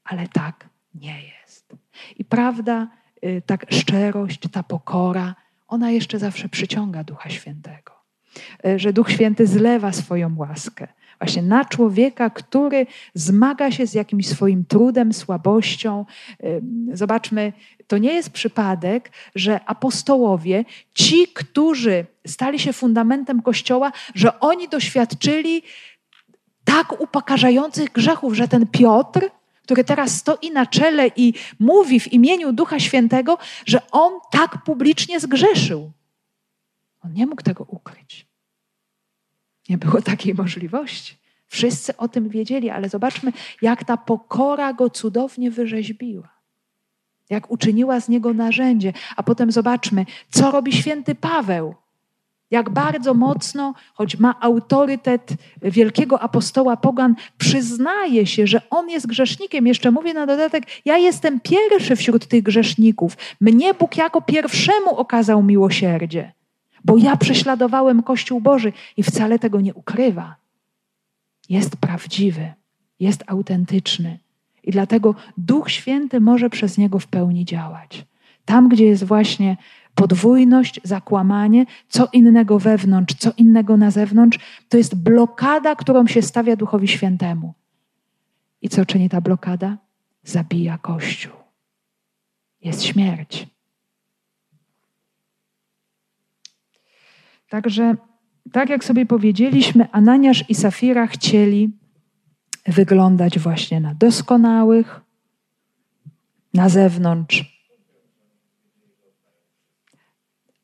[0.03, 1.75] ale tak nie jest.
[2.17, 2.87] I prawda,
[3.25, 5.35] y, tak szczerość, ta pokora,
[5.67, 7.91] ona jeszcze zawsze przyciąga Ducha Świętego.
[8.65, 10.87] Y, że Duch Święty zlewa swoją łaskę
[11.19, 16.05] właśnie na człowieka, który zmaga się z jakimś swoim trudem, słabością.
[16.93, 17.53] Zobaczmy,
[17.87, 25.63] to nie jest przypadek, że apostołowie, ci, którzy stali się fundamentem Kościoła, że oni doświadczyli
[26.63, 29.29] tak upokarzających grzechów, że ten Piotr,
[29.63, 35.19] który teraz stoi na czele i mówi w imieniu Ducha Świętego, że on tak publicznie
[35.19, 35.91] zgrzeszył.
[37.05, 38.24] On nie mógł tego ukryć.
[39.69, 41.17] Nie było takiej możliwości.
[41.47, 46.35] Wszyscy o tym wiedzieli, ale zobaczmy, jak ta pokora go cudownie wyrzeźbiła.
[47.29, 48.93] Jak uczyniła z niego narzędzie.
[49.15, 51.75] A potem zobaczmy, co robi święty Paweł.
[52.51, 55.29] Jak bardzo mocno, choć ma autorytet
[55.61, 59.67] wielkiego apostoła Pogan, przyznaje się, że on jest grzesznikiem.
[59.67, 63.17] Jeszcze mówię na dodatek, ja jestem pierwszy wśród tych grzeszników.
[63.41, 66.33] Mnie Bóg jako pierwszemu okazał miłosierdzie,
[66.85, 70.35] bo ja prześladowałem Kościół Boży i wcale tego nie ukrywa.
[71.49, 72.53] Jest prawdziwy,
[72.99, 74.19] jest autentyczny
[74.63, 78.05] i dlatego Duch Święty może przez niego w pełni działać.
[78.45, 79.57] Tam, gdzie jest właśnie
[79.95, 86.55] podwójność, zakłamanie, co innego wewnątrz, co innego na zewnątrz, to jest blokada, którą się stawia
[86.55, 87.53] Duchowi Świętemu.
[88.61, 89.77] I co czyni ta blokada?
[90.23, 91.33] Zabija Kościół.
[92.61, 93.54] Jest śmierć.
[97.49, 97.95] Także,
[98.51, 101.69] tak jak sobie powiedzieliśmy, Ananiasz i Safira chcieli
[102.67, 105.01] wyglądać właśnie na doskonałych,
[106.53, 107.55] na zewnątrz.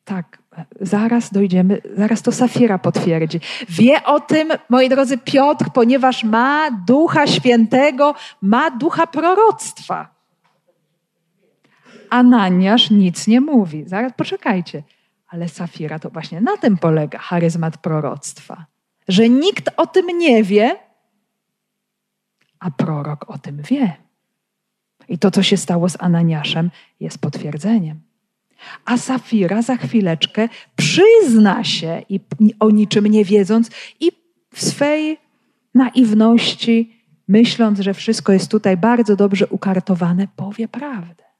[0.04, 0.42] Tak,
[0.82, 3.40] zaraz dojdziemy, zaraz to Safira potwierdzi.
[3.70, 10.16] Wie o tym, moi drodzy, Piotr, ponieważ ma ducha świętego, ma ducha proroctwa.
[12.10, 13.84] Ananiasz nic nie mówi.
[13.88, 14.84] Zaraz poczekajcie.
[15.32, 18.66] Ale Safira to właśnie na tym polega charyzmat proroctwa.
[19.08, 20.76] Że nikt o tym nie wie,
[22.60, 23.94] a prorok o tym wie.
[25.10, 28.02] I to, co się stało z Ananiaszem, jest potwierdzeniem.
[28.86, 32.20] A Safira za chwileczkę przyzna się i
[32.60, 33.70] o niczym nie wiedząc
[34.00, 34.12] i
[34.54, 35.18] w swej
[35.74, 41.31] naiwności, myśląc, że wszystko jest tutaj bardzo dobrze ukartowane, powie prawdę.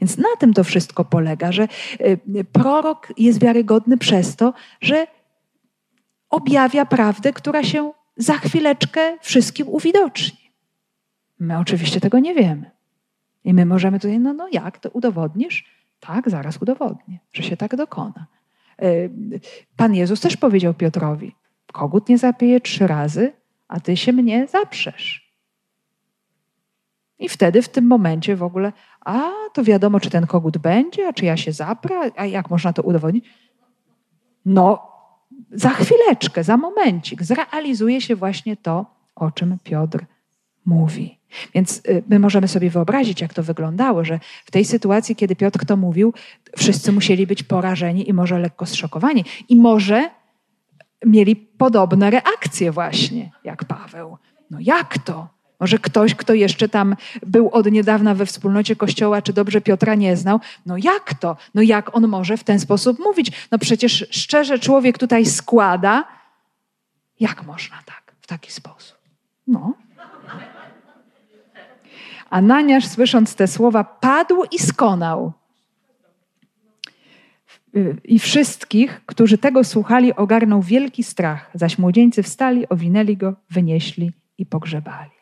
[0.00, 1.68] Więc na tym to wszystko polega, że
[2.00, 5.06] y, prorok jest wiarygodny przez to, że
[6.30, 10.50] objawia prawdę, która się za chwileczkę wszystkim uwidoczni.
[11.38, 12.70] My oczywiście tego nie wiemy.
[13.44, 15.64] I my możemy tutaj, no, no jak, to udowodnisz?
[16.00, 18.26] Tak, zaraz udowodnię, że się tak dokona.
[18.82, 19.10] Y,
[19.76, 21.34] Pan Jezus też powiedział Piotrowi,
[21.72, 23.32] kogut nie zapieje trzy razy,
[23.68, 25.27] a ty się mnie zaprzesz.
[27.18, 28.72] I wtedy w tym momencie w ogóle,
[29.04, 32.72] a to wiadomo, czy ten kogut będzie, a czy ja się zaprę, a jak można
[32.72, 33.24] to udowodnić?
[34.44, 34.88] No,
[35.52, 40.04] za chwileczkę, za momencik zrealizuje się właśnie to, o czym Piotr
[40.66, 41.18] mówi.
[41.54, 45.66] Więc y, my możemy sobie wyobrazić, jak to wyglądało, że w tej sytuacji, kiedy Piotr
[45.66, 46.14] to mówił,
[46.56, 49.24] wszyscy musieli być porażeni i może lekko zszokowani.
[49.48, 50.10] I może
[51.06, 54.16] mieli podobne reakcje właśnie, jak Paweł.
[54.50, 55.28] No jak to?
[55.60, 60.16] Może ktoś, kto jeszcze tam był od niedawna we wspólnocie Kościoła, czy dobrze Piotra nie
[60.16, 61.36] znał, no jak to?
[61.54, 63.32] No jak on może w ten sposób mówić?
[63.50, 66.04] No przecież szczerze człowiek tutaj składa.
[67.20, 68.98] Jak można tak, w taki sposób?
[69.46, 69.74] No,
[72.30, 75.32] Ananiasz, słysząc te słowa, padł i skonał.
[78.04, 84.46] I wszystkich, którzy tego słuchali, ogarnął wielki strach, zaś młodzieńcy wstali, owinęli go, wynieśli i
[84.46, 85.17] pogrzebali.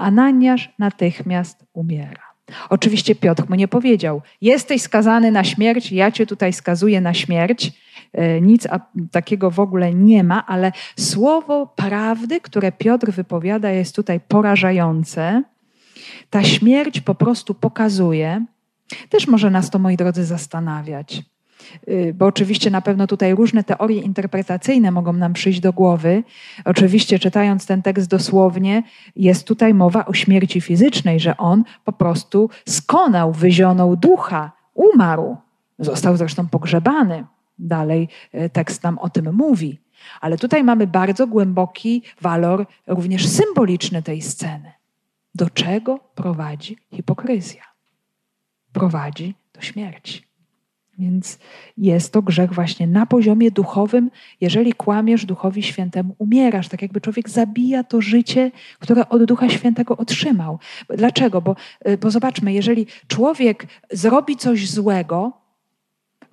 [0.00, 2.22] Ananiasz natychmiast umiera.
[2.68, 7.72] Oczywiście Piotr mu nie powiedział: Jesteś skazany na śmierć, ja cię tutaj skazuję na śmierć.
[8.12, 8.68] E, nic
[9.10, 15.42] takiego w ogóle nie ma, ale słowo prawdy, które Piotr wypowiada, jest tutaj porażające.
[16.30, 18.44] Ta śmierć po prostu pokazuje,
[19.08, 21.22] też może nas to, moi drodzy, zastanawiać.
[21.88, 26.22] Y, bo oczywiście na pewno tutaj różne teorie interpretacyjne mogą nam przyjść do głowy.
[26.64, 28.82] Oczywiście, czytając ten tekst dosłownie,
[29.16, 35.36] jest tutaj mowa o śmierci fizycznej, że on po prostu skonał, wyzionął ducha, umarł.
[35.78, 37.24] Został zresztą pogrzebany.
[37.58, 39.78] Dalej y, tekst nam o tym mówi.
[40.20, 44.72] Ale tutaj mamy bardzo głęboki walor, również symboliczny tej sceny.
[45.34, 47.62] Do czego prowadzi hipokryzja?
[48.72, 50.29] Prowadzi do śmierci.
[51.00, 51.38] Więc
[51.76, 54.10] jest to grzech właśnie na poziomie duchowym.
[54.40, 56.68] Jeżeli kłamiesz Duchowi Świętemu, umierasz.
[56.68, 60.58] Tak jakby człowiek zabija to życie, które od Ducha Świętego otrzymał.
[60.88, 61.40] Dlaczego?
[61.40, 61.56] Bo,
[61.88, 65.32] y, bo zobaczmy, jeżeli człowiek zrobi coś złego,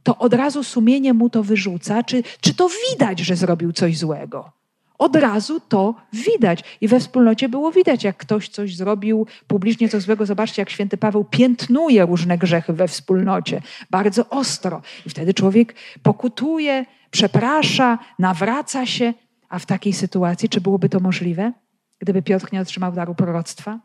[0.04, 4.57] to od razu sumienie mu to wyrzuca, czy, czy to widać, że zrobił coś złego.
[4.98, 6.64] Od razu to widać.
[6.82, 10.26] I we wspólnocie było widać, jak ktoś coś zrobił publicznie, coś złego.
[10.26, 13.62] Zobaczcie, jak święty Paweł piętnuje różne grzechy we wspólnocie.
[13.90, 14.82] Bardzo ostro.
[15.06, 19.14] I wtedy człowiek pokutuje, przeprasza, nawraca się.
[19.50, 21.54] A w takiej sytuacji, czy byłoby to możliwe,
[22.00, 23.80] gdyby Piotr nie otrzymał daru proroctwa?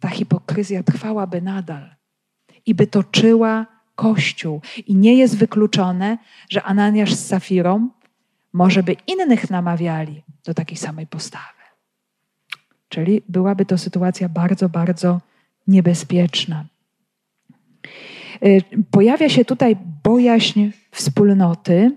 [0.00, 1.90] Ta hipokryzja trwałaby nadal
[2.66, 4.60] i by toczyła Kościół.
[4.86, 7.88] I nie jest wykluczone, że Ananiasz z Safirą
[8.52, 11.60] może by innych namawiali do takiej samej postawy.
[12.88, 15.20] Czyli byłaby to sytuacja bardzo, bardzo
[15.66, 16.64] niebezpieczna.
[18.44, 21.96] Y, pojawia się tutaj bojaźń wspólnoty,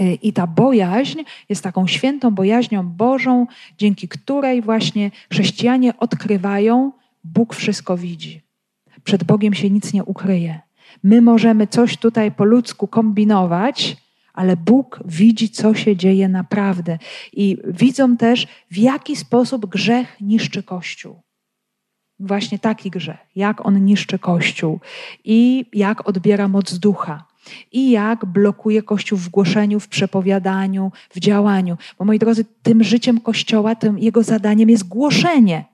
[0.00, 3.46] y, i ta bojaźń jest taką świętą bojaźnią Bożą,
[3.78, 6.92] dzięki której właśnie chrześcijanie odkrywają,
[7.24, 8.42] Bóg wszystko widzi.
[9.04, 10.60] Przed Bogiem się nic nie ukryje.
[11.02, 13.96] My możemy coś tutaj po ludzku kombinować,
[14.40, 16.98] ale Bóg widzi, co się dzieje naprawdę.
[17.32, 21.20] I widzą też, w jaki sposób grzech niszczy Kościół.
[22.18, 24.80] Właśnie taki grzech, jak on niszczy Kościół
[25.24, 27.24] i jak odbiera moc ducha.
[27.72, 31.76] i jak blokuje Kościół w głoszeniu, w przepowiadaniu, w działaniu.
[31.98, 35.64] Bo moi drodzy, tym życiem Kościoła, tym jego zadaniem jest głoszenie.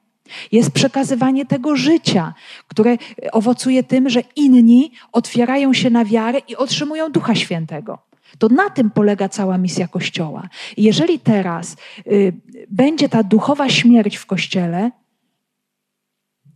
[0.53, 2.35] Jest przekazywanie tego życia,
[2.69, 2.97] które
[3.33, 7.99] owocuje tym, że inni otwierają się na wiarę i otrzymują Ducha Świętego.
[8.39, 10.49] To na tym polega cała misja Kościoła.
[10.77, 12.33] Jeżeli teraz y,
[12.71, 14.91] będzie ta duchowa śmierć w Kościele,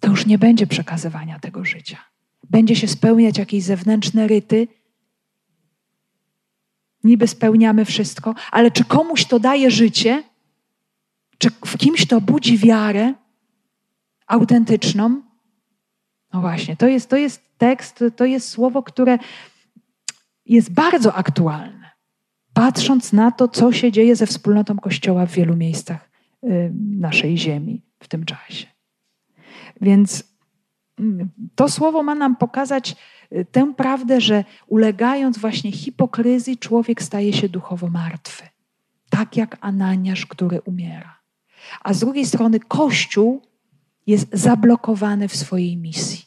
[0.00, 1.98] to już nie będzie przekazywania tego życia.
[2.50, 4.68] Będzie się spełniać jakieś zewnętrzne ryty.
[7.04, 10.22] Niby spełniamy wszystko, ale czy komuś to daje życie?
[11.38, 13.14] Czy w kimś to budzi wiarę
[14.26, 15.22] autentyczną?
[16.32, 19.18] No właśnie, to jest, to jest tekst, to jest słowo, które
[20.50, 21.90] jest bardzo aktualne,
[22.52, 26.10] patrząc na to, co się dzieje ze wspólnotą Kościoła w wielu miejscach
[26.44, 28.66] y, naszej ziemi w tym czasie.
[29.80, 30.24] Więc
[30.98, 32.96] mm, to słowo ma nam pokazać
[33.32, 38.42] y, tę prawdę, że ulegając właśnie hipokryzji, człowiek staje się duchowo martwy.
[39.10, 41.20] Tak jak Ananiasz, który umiera.
[41.82, 43.42] A z drugiej strony Kościół
[44.06, 46.24] jest zablokowany w swojej misji.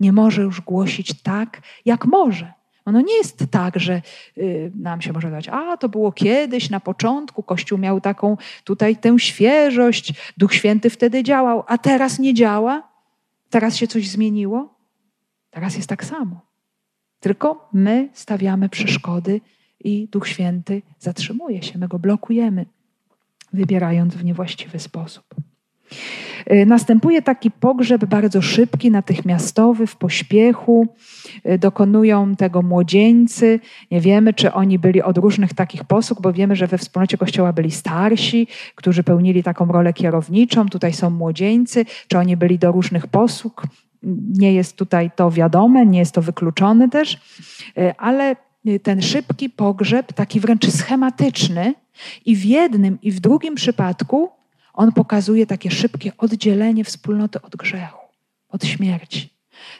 [0.00, 2.57] Nie może już głosić tak, jak może.
[2.88, 4.02] Ono nie jest tak, że
[4.38, 8.96] y, nam się może dać, a to było kiedyś, na początku, Kościół miał taką tutaj
[8.96, 12.88] tę świeżość, Duch Święty wtedy działał, a teraz nie działa,
[13.50, 14.74] teraz się coś zmieniło.
[15.50, 16.40] Teraz jest tak samo.
[17.20, 19.40] Tylko my stawiamy przeszkody
[19.80, 22.66] i Duch Święty zatrzymuje się, my go blokujemy,
[23.52, 25.24] wybierając w niewłaściwy sposób.
[26.52, 30.88] Y, następuje taki pogrzeb bardzo szybki, natychmiastowy, w pośpiechu.
[31.46, 33.60] Y, dokonują tego młodzieńcy.
[33.90, 37.52] Nie wiemy, czy oni byli od różnych takich posług, bo wiemy, że we wspólnocie Kościoła
[37.52, 40.68] byli starsi, którzy pełnili taką rolę kierowniczą.
[40.68, 41.84] Tutaj są młodzieńcy.
[42.08, 43.62] Czy oni byli do różnych posług?
[44.38, 47.18] Nie jest tutaj to wiadome, nie jest to wykluczone też,
[47.78, 48.36] y, ale
[48.82, 51.74] ten szybki pogrzeb, taki wręcz schematyczny,
[52.24, 54.30] i w jednym, i w drugim przypadku
[54.78, 57.98] on pokazuje takie szybkie oddzielenie wspólnoty od grzechu,
[58.48, 59.28] od śmierci.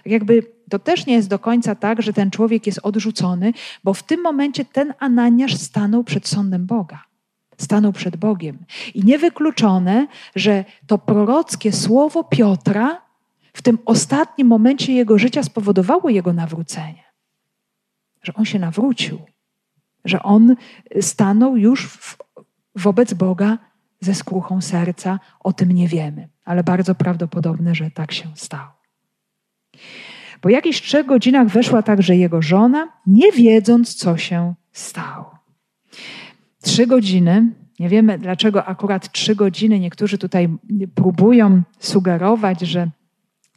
[0.05, 3.53] Tak jakby to też nie jest do końca tak, że ten człowiek jest odrzucony,
[3.85, 7.05] bo w tym momencie ten Ananiasz stanął przed sądem Boga.
[7.59, 8.59] Stanął przed Bogiem.
[8.95, 13.03] I niewykluczone, że to prorockie słowo Piotra
[13.53, 17.05] w tym ostatnim momencie jego życia spowodowało jego nawrócenie.
[18.23, 19.19] Że on się nawrócił,
[20.05, 20.57] że on
[21.01, 22.17] stanął już w,
[22.75, 23.68] wobec Boga
[24.01, 28.79] ze skruchą serca, o tym nie wiemy, ale bardzo prawdopodobne, że tak się stało.
[30.41, 35.39] Po jakichś trzech godzinach weszła także jego żona, nie wiedząc, co się stało.
[36.63, 40.49] Trzy godziny, nie wiemy dlaczego akurat trzy godziny, niektórzy tutaj
[40.95, 42.91] próbują sugerować, że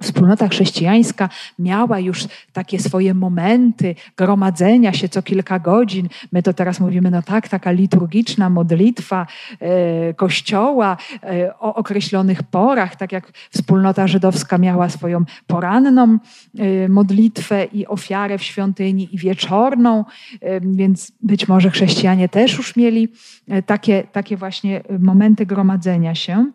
[0.02, 1.30] Wspólnota chrześcijańska
[1.60, 6.10] miała już takie swoje momenty gromadzenia się co kilka godzin.
[6.32, 9.28] My to teraz mówimy, no tak, taka liturgiczna modlitwa
[9.60, 16.18] e, kościoła e, o określonych porach, tak jak wspólnota żydowska miała swoją poranną
[16.58, 20.06] e, modlitwę i ofiarę w świątyni i wieczorną,
[20.42, 23.08] e, więc być może chrześcijanie też już mieli
[23.48, 26.52] e, takie, takie właśnie momenty gromadzenia się.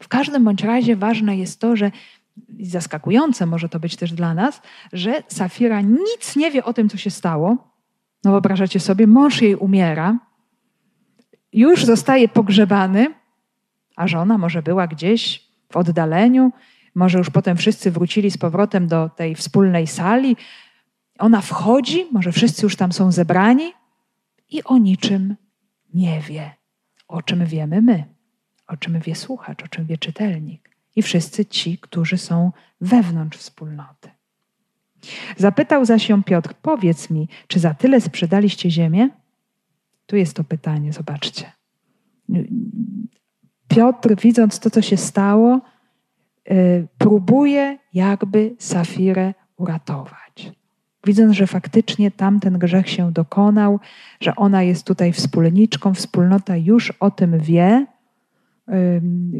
[0.00, 1.90] W każdym bądź razie ważne jest to, że
[2.60, 4.62] zaskakujące może to być też dla nas,
[4.92, 7.56] że Safira nic nie wie o tym, co się stało.
[8.24, 10.18] No wyobrażacie sobie, mąż jej umiera,
[11.52, 13.14] już zostaje pogrzebany,
[13.96, 16.52] a żona może była gdzieś w oddaleniu,
[16.94, 20.36] może już potem wszyscy wrócili z powrotem do tej wspólnej sali.
[21.18, 23.72] Ona wchodzi, może wszyscy już tam są zebrani
[24.50, 25.36] i o niczym
[25.94, 26.50] nie wie.
[27.08, 28.04] O czym wiemy my,
[28.66, 30.65] o czym wie słuchacz, o czym wie czytelnik
[30.96, 34.10] i wszyscy ci, którzy są wewnątrz wspólnoty.
[35.36, 39.08] Zapytał zaś ją Piotr: Powiedz mi, czy za tyle sprzedaliście ziemię?
[40.06, 41.52] Tu jest to pytanie, zobaczcie.
[43.68, 45.60] Piotr, widząc to, co się stało,
[46.50, 50.52] y, próbuje jakby Safirę uratować.
[51.06, 53.80] Widząc, że faktycznie tamten grzech się dokonał,
[54.20, 57.86] że ona jest tutaj wspólniczką, wspólnota już o tym wie,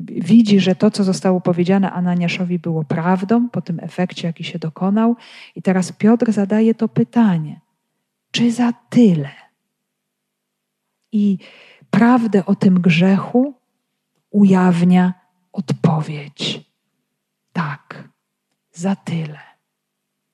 [0.03, 5.16] widzi, że to, co zostało powiedziane Ananiaszowi, było prawdą po tym efekcie, jaki się dokonał.
[5.55, 7.61] I teraz Piotr zadaje to pytanie:
[8.31, 9.31] czy za tyle?
[11.12, 11.39] I
[11.91, 13.55] prawdę o tym grzechu
[14.31, 15.14] ujawnia
[15.53, 16.61] odpowiedź:
[17.53, 18.09] tak,
[18.72, 19.39] za tyle.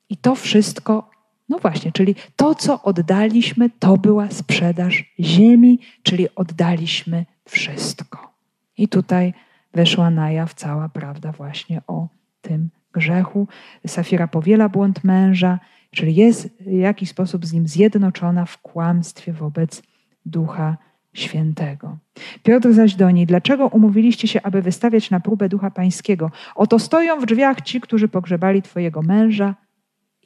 [0.09, 1.09] I to wszystko,
[1.49, 8.32] no właśnie, czyli to, co oddaliśmy, to była sprzedaż ziemi, czyli oddaliśmy wszystko.
[8.77, 9.33] I tutaj
[9.73, 12.07] weszła na jaw cała prawda właśnie o
[12.41, 13.47] tym grzechu.
[13.87, 15.59] Safira powiela błąd męża
[15.93, 19.83] czyli jest w jakiś sposób z nim zjednoczona w kłamstwie wobec
[20.25, 20.77] Ducha
[21.13, 21.97] Świętego.
[22.43, 26.31] Piotr zaś do niej, dlaczego umówiliście się, aby wystawiać na próbę Ducha Pańskiego?
[26.55, 29.55] Oto stoją w drzwiach ci, którzy pogrzebali Twojego męża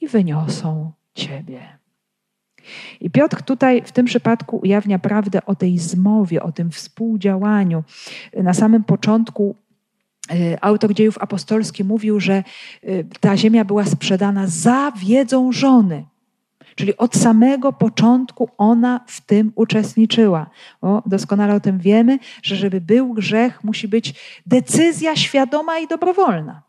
[0.01, 1.76] i wyniosą Ciebie.
[3.01, 7.83] I Piotr tutaj w tym przypadku ujawnia prawdę o tej zmowie, o tym współdziałaniu.
[8.33, 9.55] Na samym początku
[10.31, 12.43] y, autor dziejów apostolskich mówił, że
[12.83, 16.05] y, ta ziemia była sprzedana za wiedzą żony.
[16.75, 20.49] Czyli od samego początku ona w tym uczestniczyła.
[20.81, 24.13] O, doskonale o tym wiemy, że żeby był grzech, musi być
[24.45, 26.66] decyzja świadoma i dobrowolna.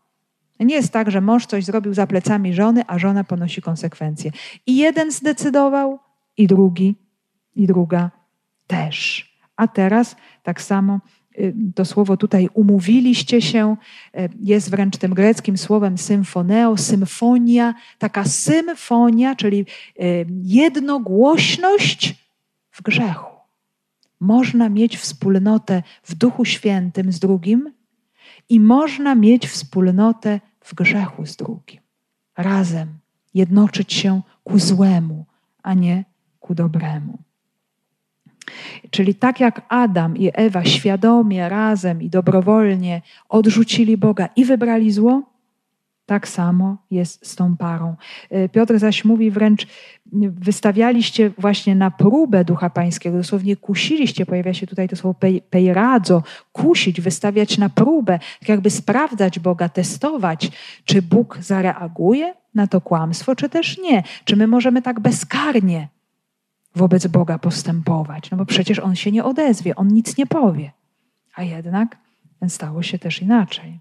[0.59, 4.31] Nie jest tak, że mąż coś zrobił za plecami żony, a żona ponosi konsekwencje.
[4.65, 5.99] I jeden zdecydował,
[6.37, 6.95] i drugi,
[7.55, 8.11] i druga
[8.67, 9.29] też.
[9.55, 10.99] A teraz tak samo
[11.39, 13.77] y, to słowo tutaj umówiliście się,
[14.17, 19.65] y, jest wręcz tym greckim słowem symfoneo, symfonia, taka symfonia, czyli
[19.99, 22.15] y, jednogłośność
[22.71, 23.35] w grzechu.
[24.19, 27.73] Można mieć wspólnotę w Duchu Świętym z drugim
[28.49, 30.39] i można mieć wspólnotę
[30.69, 31.81] w grzechu z drugim.
[32.37, 32.99] Razem
[33.33, 35.25] jednoczyć się ku złemu,
[35.63, 36.05] a nie
[36.39, 37.17] ku dobremu.
[38.89, 45.28] Czyli tak jak Adam i Ewa świadomie, razem i dobrowolnie odrzucili Boga i wybrali zło,
[46.09, 47.95] tak samo jest z tą parą.
[48.29, 49.67] E, Piotr zaś mówi wręcz,
[50.29, 57.01] wystawialiście właśnie na próbę Ducha Pańskiego, dosłownie kusiliście, pojawia się tutaj to słowo peiradzo, kusić,
[57.01, 60.51] wystawiać na próbę, tak jakby sprawdzać Boga, testować,
[60.85, 64.03] czy Bóg zareaguje na to kłamstwo, czy też nie.
[64.23, 65.87] Czy my możemy tak bezkarnie
[66.75, 68.31] wobec Boga postępować?
[68.31, 70.71] No bo przecież On się nie odezwie, On nic nie powie.
[71.35, 71.97] A jednak
[72.47, 73.79] stało się też inaczej.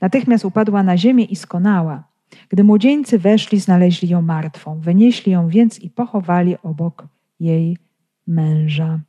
[0.00, 2.04] Natychmiast upadła na ziemię i skonała.
[2.48, 4.80] Gdy młodzieńcy weszli, znaleźli ją martwą.
[4.80, 7.06] Wynieśli ją więc i pochowali obok
[7.40, 7.78] jej
[8.26, 9.00] męża.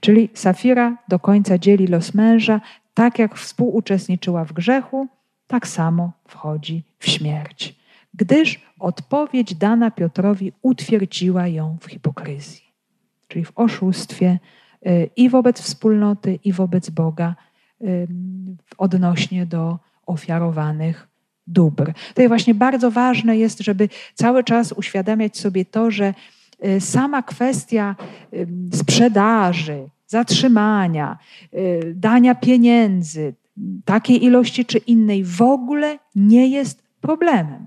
[0.00, 2.60] Czyli Safira do końca dzieli los męża,
[2.94, 5.08] tak jak współuczestniczyła w grzechu,
[5.46, 7.80] tak samo wchodzi w śmierć.
[8.14, 12.64] Gdyż odpowiedź dana Piotrowi utwierdziła ją w hipokryzji,
[13.28, 14.38] czyli w oszustwie
[14.86, 17.34] y, i wobec wspólnoty, i wobec Boga
[18.78, 21.08] odnośnie do ofiarowanych
[21.46, 21.92] dóbr.
[22.08, 26.14] Tutaj właśnie bardzo ważne jest, żeby cały czas uświadamiać sobie to, że
[26.64, 27.96] y, sama kwestia
[28.74, 31.18] sprzedaży, zatrzymania,
[31.54, 33.34] y, dania pieniędzy,
[33.84, 37.66] takiej ilości czy innej, w ogóle nie jest problemem.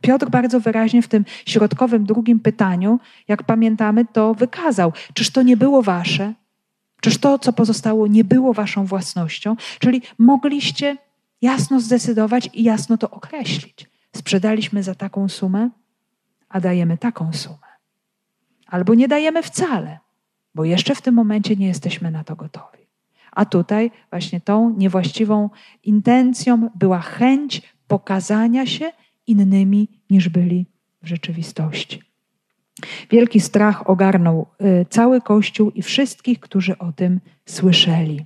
[0.00, 4.92] Piotr bardzo wyraźnie w tym środkowym drugim pytaniu, jak pamiętamy, to wykazał.
[5.14, 6.34] Czyż to nie było wasze?
[7.04, 9.56] Czyż to, co pozostało, nie było waszą własnością?
[9.78, 10.96] Czyli mogliście
[11.42, 13.90] jasno zdecydować i jasno to określić.
[14.16, 15.70] Sprzedaliśmy za taką sumę,
[16.48, 17.68] a dajemy taką sumę.
[18.66, 19.98] Albo nie dajemy wcale,
[20.54, 22.86] bo jeszcze w tym momencie nie jesteśmy na to gotowi.
[23.32, 25.50] A tutaj właśnie tą niewłaściwą
[25.82, 28.92] intencją była chęć pokazania się
[29.26, 30.66] innymi niż byli
[31.02, 32.13] w rzeczywistości.
[33.10, 38.24] Wielki strach ogarnął y, cały Kościół i wszystkich, którzy o tym słyszeli.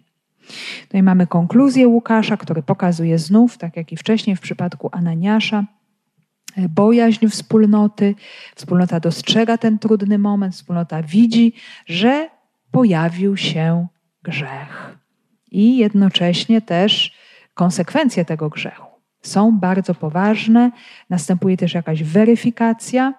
[0.82, 5.64] Tutaj mamy konkluzję Łukasza, który pokazuje znów, tak jak i wcześniej w przypadku Ananiasza,
[6.58, 8.14] y, bojaźń wspólnoty.
[8.54, 11.52] Wspólnota dostrzega ten trudny moment, wspólnota widzi,
[11.86, 12.28] że
[12.70, 13.86] pojawił się
[14.22, 14.98] grzech.
[15.50, 17.14] I jednocześnie też
[17.54, 18.88] konsekwencje tego grzechu
[19.22, 20.70] są bardzo poważne.
[21.10, 23.14] Następuje też jakaś weryfikacja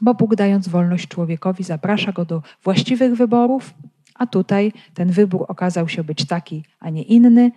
[0.00, 3.74] bo Bóg dając wolność człowiekowi zaprasza go do właściwych wyborów,
[4.14, 7.52] a tutaj ten wybór okazał się być taki, a nie inny.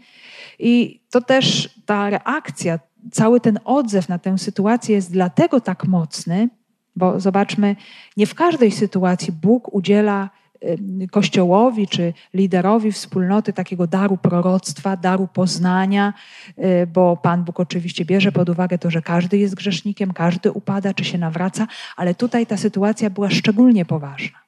[0.59, 2.79] I to też ta reakcja,
[3.11, 6.49] cały ten odzew na tę sytuację jest dlatego tak mocny,
[6.95, 7.75] bo zobaczmy,
[8.17, 10.29] nie w każdej sytuacji Bóg udziela
[11.11, 16.13] kościołowi czy liderowi wspólnoty takiego daru proroctwa, daru poznania,
[16.57, 20.93] y, bo Pan Bóg oczywiście bierze pod uwagę to, że każdy jest grzesznikiem, każdy upada
[20.93, 24.39] czy się nawraca, ale tutaj ta sytuacja była szczególnie poważna.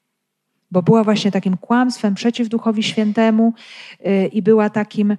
[0.72, 3.54] Bo była właśnie takim kłamstwem przeciw Duchowi Świętemu
[4.06, 5.18] y, i była takim, y,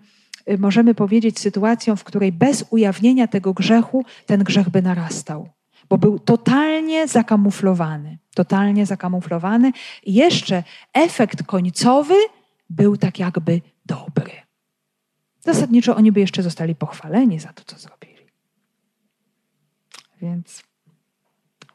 [0.58, 5.48] możemy powiedzieć, sytuacją, w której bez ujawnienia tego grzechu ten grzech by narastał
[5.92, 8.18] bo był totalnie zakamuflowany.
[8.34, 9.72] Totalnie zakamuflowany.
[10.02, 10.62] I jeszcze
[10.92, 12.14] efekt końcowy
[12.70, 14.32] był tak jakby dobry.
[15.40, 18.26] Zasadniczo oni by jeszcze zostali pochwaleni za to, co zrobili.
[20.22, 20.62] Więc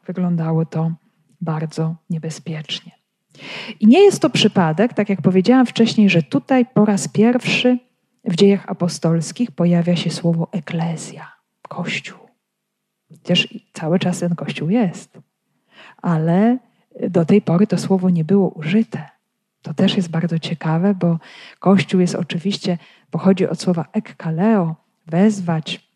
[0.06, 0.92] wyglądało to
[1.40, 2.92] bardzo niebezpiecznie.
[3.80, 7.78] I nie jest to przypadek, tak jak powiedziałam wcześniej, że tutaj po raz pierwszy
[8.24, 11.32] w dziejach apostolskich pojawia się słowo eklezja,
[11.68, 12.28] kościół.
[13.08, 15.18] Przecież cały czas ten Kościół jest.
[16.02, 16.58] Ale
[17.10, 19.08] do tej pory to słowo nie było użyte.
[19.62, 21.18] To też jest bardzo ciekawe, bo
[21.58, 22.78] Kościół jest oczywiście,
[23.10, 24.74] pochodzi od słowa ekkaleo,
[25.06, 25.88] wezwać,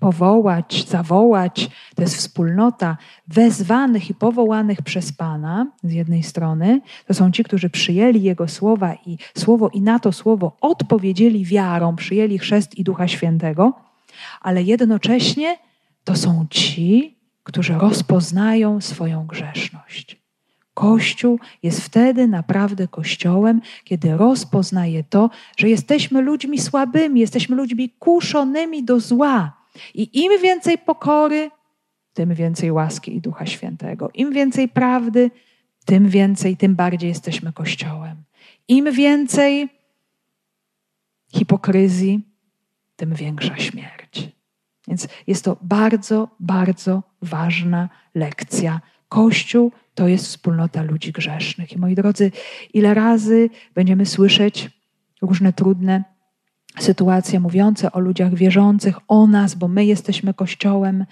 [0.00, 1.70] powołać, zawołać.
[1.94, 2.96] To jest wspólnota
[3.28, 6.80] wezwanych i powołanych przez Pana z jednej strony.
[7.06, 11.96] To są ci, którzy przyjęli Jego słowa i słowo i na to słowo odpowiedzieli wiarą,
[11.96, 13.72] przyjęli chrzest i Ducha Świętego,
[14.40, 15.58] ale jednocześnie
[16.04, 20.24] to są ci, którzy rozpoznają swoją grzeszność.
[20.74, 28.84] Kościół jest wtedy naprawdę Kościołem, kiedy rozpoznaje to, że jesteśmy ludźmi słabymi, jesteśmy ludźmi kuszonymi
[28.84, 29.56] do zła.
[29.94, 31.50] I im więcej pokory,
[32.14, 34.10] tym więcej łaski i Ducha Świętego.
[34.14, 35.30] Im więcej prawdy,
[35.84, 38.16] tym więcej, tym bardziej jesteśmy Kościołem.
[38.68, 39.68] Im więcej
[41.34, 42.20] hipokryzji,
[42.96, 44.33] tym większa śmierć.
[44.88, 48.80] Więc jest to bardzo, bardzo ważna lekcja.
[49.08, 51.72] Kościół to jest wspólnota ludzi grzesznych.
[51.72, 52.30] I moi drodzy,
[52.74, 54.70] ile razy będziemy słyszeć
[55.22, 56.04] różne trudne
[56.78, 61.04] sytuacje mówiące o ludziach wierzących, o nas, bo my jesteśmy Kościołem,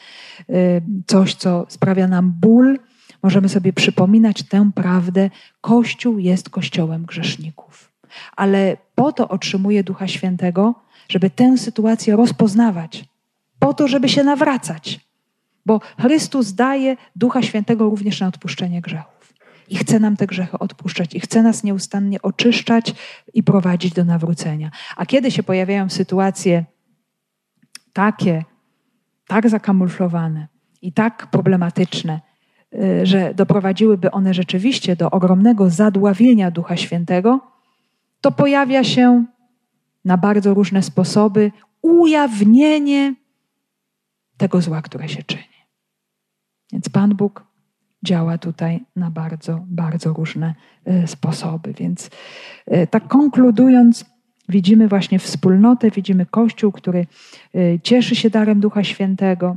[0.50, 2.78] y, coś, co sprawia nam ból,
[3.22, 5.30] możemy sobie przypominać tę prawdę.
[5.60, 7.92] Kościół jest Kościołem grzeszników.
[8.36, 10.74] Ale po to otrzymuje Ducha Świętego,
[11.08, 13.04] żeby tę sytuację rozpoznawać,
[13.62, 15.00] po to, żeby się nawracać.
[15.66, 19.34] Bo Chrystus daje Ducha Świętego również na odpuszczenie grzechów.
[19.68, 22.94] I chce nam te grzechy odpuszczać, i chce nas nieustannie oczyszczać
[23.34, 24.70] i prowadzić do nawrócenia.
[24.96, 26.64] A kiedy się pojawiają sytuacje
[27.92, 28.44] takie,
[29.26, 30.48] tak zakamuflowane
[30.82, 32.20] i tak problematyczne,
[32.74, 37.40] y, że doprowadziłyby one rzeczywiście do ogromnego zadławienia Ducha Świętego,
[38.20, 39.24] to pojawia się
[40.04, 41.52] na bardzo różne sposoby
[41.82, 43.21] ujawnienie
[44.42, 45.58] tego zła, które się czyni.
[46.72, 47.44] Więc Pan Bóg
[48.04, 51.72] działa tutaj na bardzo, bardzo różne e, sposoby.
[51.72, 52.10] Więc
[52.66, 54.04] e, tak konkludując,
[54.48, 57.06] widzimy właśnie wspólnotę, widzimy Kościół, który
[57.54, 59.56] e, cieszy się darem Ducha Świętego.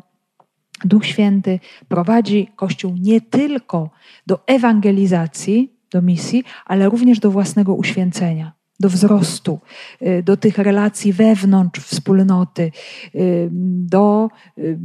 [0.84, 3.90] Duch Święty prowadzi Kościół nie tylko
[4.28, 9.60] do ewangelizacji, do misji, ale również do własnego uświęcenia do wzrostu,
[10.02, 12.72] y, do tych relacji wewnątrz wspólnoty,
[13.16, 14.78] y, do y,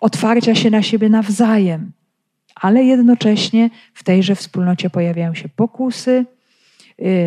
[0.00, 1.92] otwarcia się na siebie nawzajem.
[2.54, 6.26] Ale jednocześnie w tejże wspólnocie pojawiają się pokusy,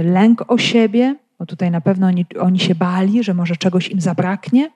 [0.03, 4.01] lęk o siebie, bo tutaj na pewno oni, oni się bali, że może czegoś im
[4.01, 4.71] zabraknie.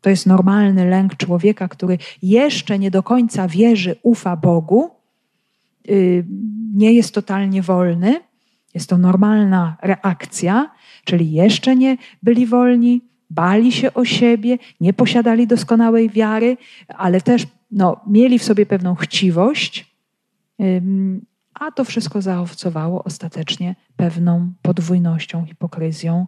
[0.00, 4.90] To jest normalny lęk człowieka, który jeszcze nie do końca wierzy, ufa Bogu,
[6.74, 8.20] nie jest totalnie wolny
[8.74, 10.70] jest to normalna reakcja,
[11.04, 13.00] czyli jeszcze nie byli wolni,
[13.30, 16.56] bali się o siebie, nie posiadali doskonałej wiary,
[16.88, 19.94] ale też no, mieli w sobie pewną chciwość,
[21.54, 26.26] a to wszystko zaowocowało ostatecznie pewną podwójnością, hipokryzją,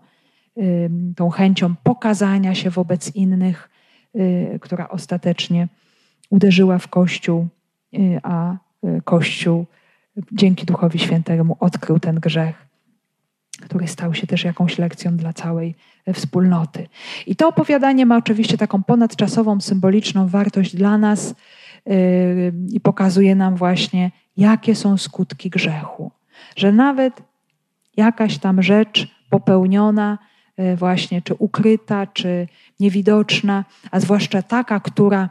[1.16, 3.70] tą chęcią pokazania się wobec innych,
[4.16, 5.68] y, która ostatecznie
[6.30, 7.46] uderzyła w Kościół,
[7.94, 9.66] y, a y, Kościół
[10.32, 12.66] dzięki Duchowi Świętemu odkrył ten grzech,
[13.60, 15.74] który stał się też jakąś lekcją dla całej
[16.14, 16.88] wspólnoty.
[17.26, 21.34] I to opowiadanie ma oczywiście taką ponadczasową, symboliczną wartość dla nas
[21.86, 21.94] yy,
[22.72, 26.10] i pokazuje nam właśnie, jakie są skutki grzechu.
[26.56, 27.22] Że nawet
[27.96, 30.18] jakaś tam rzecz popełniona,
[30.58, 32.48] yy, właśnie czy ukryta, czy
[32.80, 35.28] niewidoczna, a zwłaszcza taka, która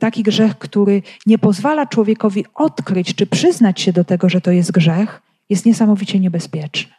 [0.00, 4.72] taki grzech, który nie pozwala człowiekowi odkryć czy przyznać się do tego, że to jest
[4.72, 6.92] grzech, jest niesamowicie niebezpieczny.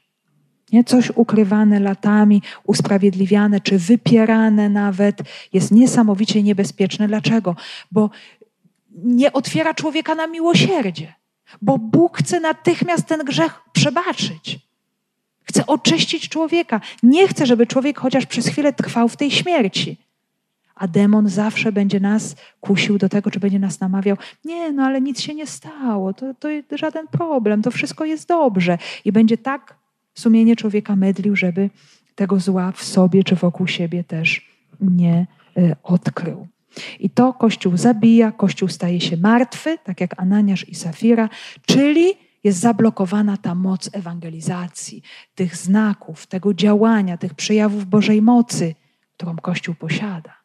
[0.72, 0.84] Nie?
[0.84, 5.18] Coś ukrywane latami, usprawiedliwiane czy wypierane nawet
[5.54, 7.08] jest niesamowicie niebezpieczne.
[7.08, 7.56] Dlaczego?
[7.92, 8.10] Bo
[8.92, 11.14] nie otwiera człowieka na miłosierdzie,
[11.62, 14.60] bo Bóg chce natychmiast ten grzech przebaczyć.
[15.44, 16.82] Chce oczyścić człowieka.
[17.04, 20.07] Nie chce, żeby człowiek chociaż przez chwilę trwał w tej śmierci
[20.78, 25.02] a demon zawsze będzie nas kusił do tego, czy będzie nas namawiał, nie, no ale
[25.02, 26.34] nic się nie stało, to,
[26.68, 28.78] to żaden problem, to wszystko jest dobrze.
[29.06, 29.76] I będzie tak
[30.14, 31.70] sumienie człowieka medlił, żeby
[32.16, 34.50] tego zła w sobie czy wokół siebie też
[34.82, 35.28] nie
[35.58, 36.48] y, odkrył.
[37.00, 41.30] I to Kościół zabija, Kościół staje się martwy, tak jak Ananiasz i Safira,
[41.66, 42.14] czyli
[42.44, 45.02] jest zablokowana ta moc ewangelizacji,
[45.36, 48.76] tych znaków, tego działania, tych przejawów Bożej mocy,
[49.18, 50.37] którą Kościół posiada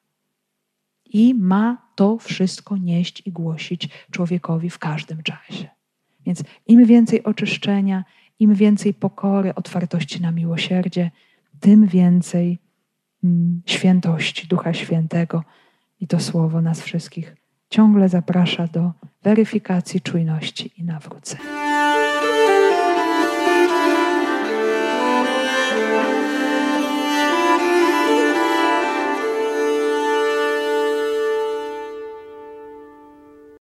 [1.13, 5.69] i ma to wszystko nieść i głosić człowiekowi w każdym czasie.
[6.27, 8.05] Więc im więcej oczyszczenia,
[8.39, 11.11] im więcej pokory, otwartości na miłosierdzie,
[11.61, 12.59] tym więcej
[13.25, 15.45] mm, świętości Ducha Świętego
[16.01, 17.37] i to słowo nas wszystkich
[17.71, 21.82] ciągle zaprasza do weryfikacji czujności i nawrócenia.